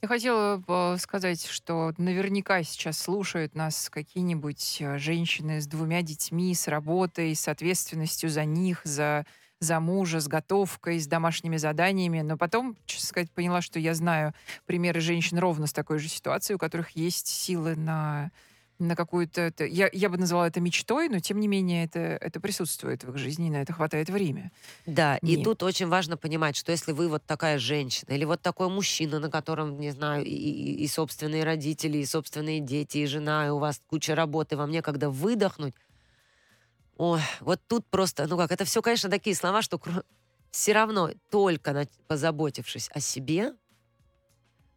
Я 0.00 0.08
хотела 0.08 0.96
сказать, 0.98 1.44
что 1.46 1.92
наверняка 1.98 2.62
сейчас 2.62 2.98
слушают 2.98 3.54
нас 3.54 3.90
какие-нибудь 3.90 4.78
э, 4.80 4.98
женщины 4.98 5.60
с 5.60 5.66
двумя 5.66 6.00
детьми, 6.00 6.54
с 6.54 6.66
работой, 6.66 7.34
с 7.34 7.46
ответственностью 7.46 8.30
за 8.30 8.44
них, 8.44 8.80
за 8.84 9.26
за 9.60 9.80
мужа, 9.80 10.20
с 10.20 10.28
готовкой, 10.28 10.98
с 10.98 11.06
домашними 11.06 11.56
заданиями. 11.56 12.20
Но 12.20 12.36
потом, 12.36 12.76
честно 12.84 13.08
сказать, 13.08 13.30
поняла, 13.30 13.62
что 13.62 13.78
я 13.78 13.94
знаю 13.94 14.34
примеры 14.66 15.00
женщин 15.00 15.38
ровно 15.38 15.66
с 15.66 15.72
такой 15.72 15.98
же 15.98 16.08
ситуацией, 16.08 16.56
у 16.56 16.58
которых 16.58 16.90
есть 16.90 17.28
силы 17.28 17.74
на 17.74 18.30
на 18.84 18.96
какую-то... 18.96 19.52
Я, 19.58 19.88
я 19.92 20.08
бы 20.08 20.16
назвала 20.18 20.46
это 20.46 20.60
мечтой, 20.60 21.08
но 21.08 21.18
тем 21.18 21.40
не 21.40 21.48
менее 21.48 21.84
это, 21.84 21.98
это 21.98 22.40
присутствует 22.40 23.04
в 23.04 23.10
их 23.10 23.18
жизни, 23.18 23.48
и 23.48 23.50
на 23.50 23.62
это 23.62 23.72
хватает 23.72 24.10
время. 24.10 24.52
Да, 24.86 25.16
и 25.18 25.36
Нет. 25.36 25.44
тут 25.44 25.62
очень 25.62 25.88
важно 25.88 26.16
понимать, 26.16 26.56
что 26.56 26.72
если 26.72 26.92
вы 26.92 27.08
вот 27.08 27.24
такая 27.24 27.58
женщина 27.58 28.12
или 28.12 28.24
вот 28.24 28.40
такой 28.42 28.68
мужчина, 28.68 29.18
на 29.20 29.30
котором, 29.30 29.78
не 29.80 29.90
знаю, 29.90 30.24
и, 30.24 30.30
и- 30.30 30.84
и 30.84 30.86
собственные 30.88 31.44
родители, 31.44 31.98
и 31.98 32.06
собственные 32.06 32.60
дети, 32.60 32.98
и 32.98 33.06
жена, 33.06 33.46
и 33.46 33.50
у 33.50 33.58
вас 33.58 33.80
куча 33.86 34.14
работы, 34.14 34.56
вам 34.56 34.70
некогда 34.70 35.10
выдохнуть, 35.10 35.74
ой, 36.96 37.20
вот 37.40 37.60
тут 37.66 37.86
просто, 37.86 38.26
ну 38.26 38.36
как, 38.36 38.52
это 38.52 38.64
все, 38.64 38.82
конечно, 38.82 39.10
такие 39.10 39.34
слова, 39.34 39.62
что 39.62 39.80
все 40.50 40.72
равно 40.72 41.10
только 41.30 41.88
позаботившись 42.06 42.88
о 42.92 43.00
себе, 43.00 43.54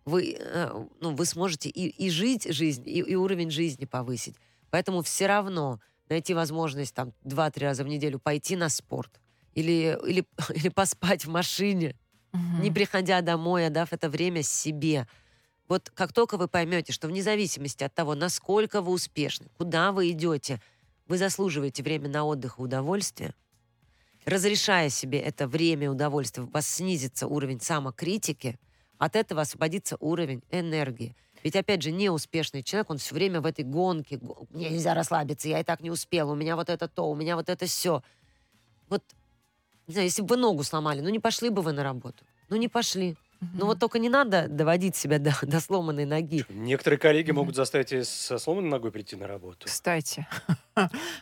вы, 0.07 0.37
э, 0.39 0.85
ну, 1.01 1.15
вы 1.15 1.25
сможете 1.25 1.69
и, 1.69 1.87
и 1.87 2.09
жить 2.09 2.51
жизнь, 2.51 2.83
и, 2.85 2.99
и 2.99 3.15
уровень 3.15 3.51
жизни 3.51 3.83
повысить. 3.83 4.35
Поэтому 4.69 5.01
все 5.01 5.27
равно 5.27 5.81
найти 6.07 6.33
возможность 6.33 6.95
там 6.95 7.13
2-3 7.25 7.59
раза 7.59 7.83
в 7.83 7.87
неделю 7.87 8.17
пойти 8.17 8.55
на 8.55 8.69
спорт 8.69 9.19
или, 9.53 9.99
или, 10.07 10.23
или 10.55 10.69
поспать 10.69 11.25
в 11.25 11.29
машине, 11.29 11.93
не 12.61 12.71
приходя 12.71 13.21
домой, 13.21 13.67
отдав 13.67 13.91
это 13.91 14.09
время 14.09 14.43
себе. 14.43 15.07
Вот 15.67 15.89
как 15.89 16.13
только 16.13 16.37
вы 16.37 16.47
поймете, 16.47 16.93
что 16.93 17.07
вне 17.07 17.21
зависимости 17.21 17.83
от 17.83 17.93
того, 17.93 18.15
насколько 18.15 18.81
вы 18.81 18.93
успешны, 18.93 19.47
куда 19.57 19.91
вы 19.91 20.11
идете, 20.11 20.61
вы 21.07 21.17
заслуживаете 21.17 21.83
время 21.83 22.07
на 22.07 22.23
отдых 22.23 22.59
и 22.59 22.61
удовольствие, 22.61 23.33
разрешая 24.23 24.89
себе 24.89 25.19
это 25.19 25.47
время 25.47 25.85
и 25.85 25.89
удовольствие, 25.89 26.45
у 26.45 26.49
вас 26.49 26.65
снизится 26.65 27.27
уровень 27.27 27.59
самокритики, 27.59 28.57
от 28.97 29.15
этого 29.15 29.41
освободится 29.41 29.97
уровень 29.99 30.41
энергии. 30.51 31.15
Ведь, 31.43 31.55
опять 31.55 31.81
же, 31.83 31.91
неуспешный 31.91 32.63
человек, 32.63 32.89
он 32.89 32.97
все 32.97 33.13
время 33.13 33.41
в 33.41 33.45
этой 33.45 33.63
гонке. 33.63 34.17
го- 34.17 34.47
Мне 34.49 34.69
нельзя 34.69 34.93
расслабиться, 34.93 35.47
я 35.47 35.59
и 35.59 35.63
так 35.63 35.81
не 35.81 35.91
успел, 35.91 36.29
у 36.31 36.35
меня 36.35 36.55
вот 36.55 36.69
это 36.69 36.87
то, 36.87 37.09
у 37.09 37.15
меня 37.15 37.35
вот 37.35 37.47
это 37.49 37.65
все. 37.67 38.01
Вот, 38.89 39.03
не 39.87 39.93
знаю, 39.93 40.07
если 40.07 40.21
бы 40.23 40.29
вы 40.29 40.37
ногу 40.37 40.63
сломали, 40.63 41.01
ну 41.01 41.09
не 41.09 41.19
пошли 41.19 41.49
бы 41.49 41.61
вы 41.61 41.71
на 41.73 41.83
работу. 41.83 42.25
Ну 42.49 42.55
не 42.57 42.67
пошли. 42.67 43.15
Ну 43.53 43.65
вот 43.65 43.79
только 43.79 43.99
не 43.99 44.09
надо 44.09 44.47
доводить 44.47 44.95
себя 44.95 45.19
до, 45.19 45.33
до 45.41 45.59
сломанной 45.59 46.05
ноги. 46.05 46.45
Некоторые 46.49 46.99
коллеги 46.99 47.31
могут 47.31 47.55
заставить 47.55 47.87
тебя 47.87 48.03
со 48.03 48.37
сломанной 48.37 48.69
ногой 48.69 48.91
прийти 48.91 49.15
на 49.15 49.27
работу. 49.27 49.65
Кстати, 49.65 50.27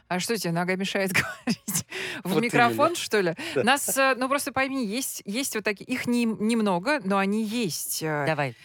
а 0.08 0.19
что 0.19 0.38
тебе 0.38 0.51
нога 0.51 0.75
мешает 0.75 1.12
говорить? 1.13 1.86
В 2.23 2.34
Вот 2.34 2.43
микрофон, 2.43 2.88
именно. 2.88 2.95
что 2.95 3.19
ли? 3.21 3.36
Да. 3.56 3.63
Нас, 3.63 3.97
э, 3.97 4.15
ну 4.17 4.28
просто 4.28 4.51
пойми, 4.51 4.86
есть, 4.86 5.21
есть 5.25 5.56
вот 5.56 5.63
такие, 5.63 5.86
их 5.86 6.08
не, 6.08 6.25
немного, 6.25 6.99
но 7.04 7.17
они 7.17 7.43
есть. 7.43 8.01
Э, 8.04 8.25
Давай. 8.25 8.56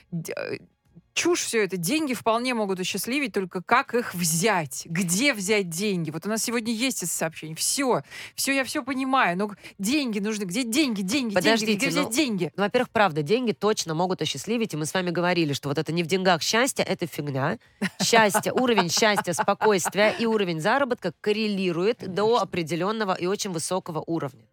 Чушь 1.20 1.42
все 1.42 1.64
это. 1.64 1.76
Деньги 1.76 2.14
вполне 2.14 2.54
могут 2.54 2.80
осчастливить, 2.80 3.35
только 3.35 3.62
как 3.62 3.94
их 3.94 4.14
взять? 4.14 4.85
Где 4.87 5.35
взять 5.35 5.68
деньги? 5.68 6.11
Вот 6.11 6.24
у 6.24 6.30
нас 6.30 6.42
сегодня 6.42 6.72
есть 6.72 7.02
это 7.02 7.12
сообщение. 7.12 7.54
Все, 7.54 8.02
все, 8.35 8.52
я 8.52 8.64
все 8.64 8.83
понимаю. 8.83 9.37
Но 9.37 9.50
деньги 9.78 10.18
нужны. 10.18 10.44
Где 10.44 10.64
деньги, 10.64 11.02
деньги, 11.02 11.33
деньги? 11.33 11.35
Подождите, 11.35 11.74
Где 11.74 11.88
взять 11.88 12.04
ну, 12.06 12.11
деньги? 12.11 12.52
Ну, 12.56 12.62
во-первых, 12.62 12.88
правда, 12.88 13.20
деньги 13.20 13.52
точно 13.52 13.92
могут 13.92 14.22
осчастливить, 14.22 14.72
и 14.72 14.78
мы 14.78 14.87
с 14.87 14.94
вами 14.94 15.11
говорили, 15.11 15.52
что 15.52 15.68
вот 15.68 15.76
это 15.76 15.92
не 15.92 16.02
в 16.02 16.06
деньгах 16.06 16.40
счастье, 16.40 16.87
это 16.87 17.06
фигня. 17.06 17.59
Счастье, 18.02 18.50
уровень 18.54 18.88
счастья, 18.88 19.35
спокойствия 19.35 20.16
и 20.18 20.24
уровень 20.24 20.62
заработка 20.62 21.12
коррелирует 21.20 21.98
до 22.14 22.40
определенного 22.40 23.12
и 23.12 23.26
очень 23.26 23.50
высокого 23.50 24.02
уровня. 24.06 24.46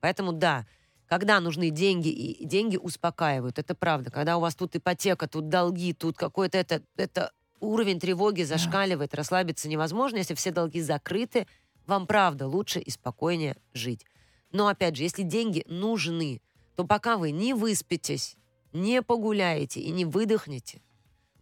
Поэтому 0.00 0.32
да, 0.32 0.66
когда 1.10 1.40
нужны 1.40 1.70
деньги, 1.70 2.08
и 2.08 2.44
деньги 2.44 2.76
успокаивают, 2.76 3.58
это 3.58 3.74
правда. 3.74 4.12
Когда 4.12 4.36
у 4.36 4.40
вас 4.40 4.54
тут 4.54 4.76
ипотека, 4.76 5.26
тут 5.26 5.48
долги, 5.48 5.92
тут 5.92 6.16
какой-то 6.16 6.56
это, 6.56 6.82
это 6.96 7.32
уровень 7.58 7.98
тревоги 7.98 8.42
зашкаливает, 8.42 9.12
расслабиться 9.12 9.68
невозможно, 9.68 10.18
если 10.18 10.34
все 10.34 10.52
долги 10.52 10.80
закрыты, 10.80 11.48
вам 11.84 12.06
правда 12.06 12.46
лучше 12.46 12.78
и 12.78 12.90
спокойнее 12.90 13.56
жить. 13.74 14.06
Но 14.52 14.68
опять 14.68 14.94
же, 14.94 15.02
если 15.02 15.24
деньги 15.24 15.64
нужны, 15.66 16.40
то 16.76 16.84
пока 16.84 17.16
вы 17.16 17.32
не 17.32 17.54
выспитесь, 17.54 18.36
не 18.72 19.02
погуляете 19.02 19.80
и 19.80 19.90
не 19.90 20.04
выдохнете, 20.04 20.80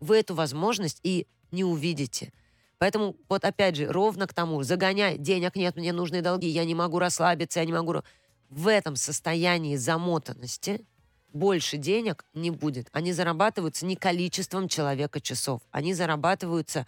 вы 0.01 0.17
эту 0.17 0.35
возможность 0.35 1.01
и 1.03 1.27
не 1.51 1.65
увидите. 1.65 2.33
Поэтому 2.79 3.17
вот 3.29 3.45
опять 3.45 3.77
же, 3.77 3.93
ровно 3.93 4.27
к 4.27 4.33
тому, 4.33 4.63
загоняй, 4.63 5.19
денег 5.19 5.57
нет, 5.57 5.77
мне 5.77 5.93
нужны 5.93 6.23
долги, 6.23 6.49
я 6.49 6.65
не 6.65 6.75
могу 6.75 6.99
расслабиться, 6.99 7.61
я 7.61 7.67
не 7.67 7.73
могу... 7.75 8.03
В 8.51 8.69
этом 8.69 8.97
состоянии 8.97 9.77
замотанности 9.77 10.85
больше 11.33 11.77
денег 11.77 12.25
не 12.35 12.51
будет. 12.51 12.89
Они 12.93 13.13
зарабатываются 13.13 13.85
не 13.85 13.97
количеством 13.97 14.69
человека 14.69 15.21
часов, 15.21 15.61
они 15.71 15.95
зарабатываются 15.95 16.87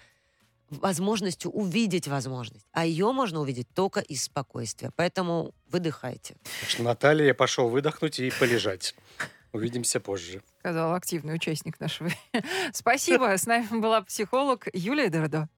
возможностью 0.70 1.50
увидеть 1.50 2.08
возможность. 2.08 2.66
А 2.72 2.86
ее 2.86 3.12
можно 3.12 3.40
увидеть 3.40 3.68
только 3.74 4.00
из 4.00 4.24
спокойствия. 4.24 4.92
Поэтому 4.96 5.52
выдыхайте. 5.68 6.36
Так 6.60 6.70
что, 6.70 6.82
Наталья, 6.84 7.26
я 7.26 7.34
пошел 7.34 7.68
выдохнуть 7.68 8.20
и 8.20 8.30
полежать. 8.38 8.94
Увидимся 9.52 9.98
позже. 9.98 10.42
Сказал 10.60 10.94
активный 10.94 11.34
участник 11.34 11.80
нашего. 11.80 12.10
Спасибо. 12.72 13.36
С 13.36 13.46
нами 13.46 13.80
была 13.80 14.00
психолог 14.02 14.68
Юлия 14.72 15.10
Дородо. 15.10 15.48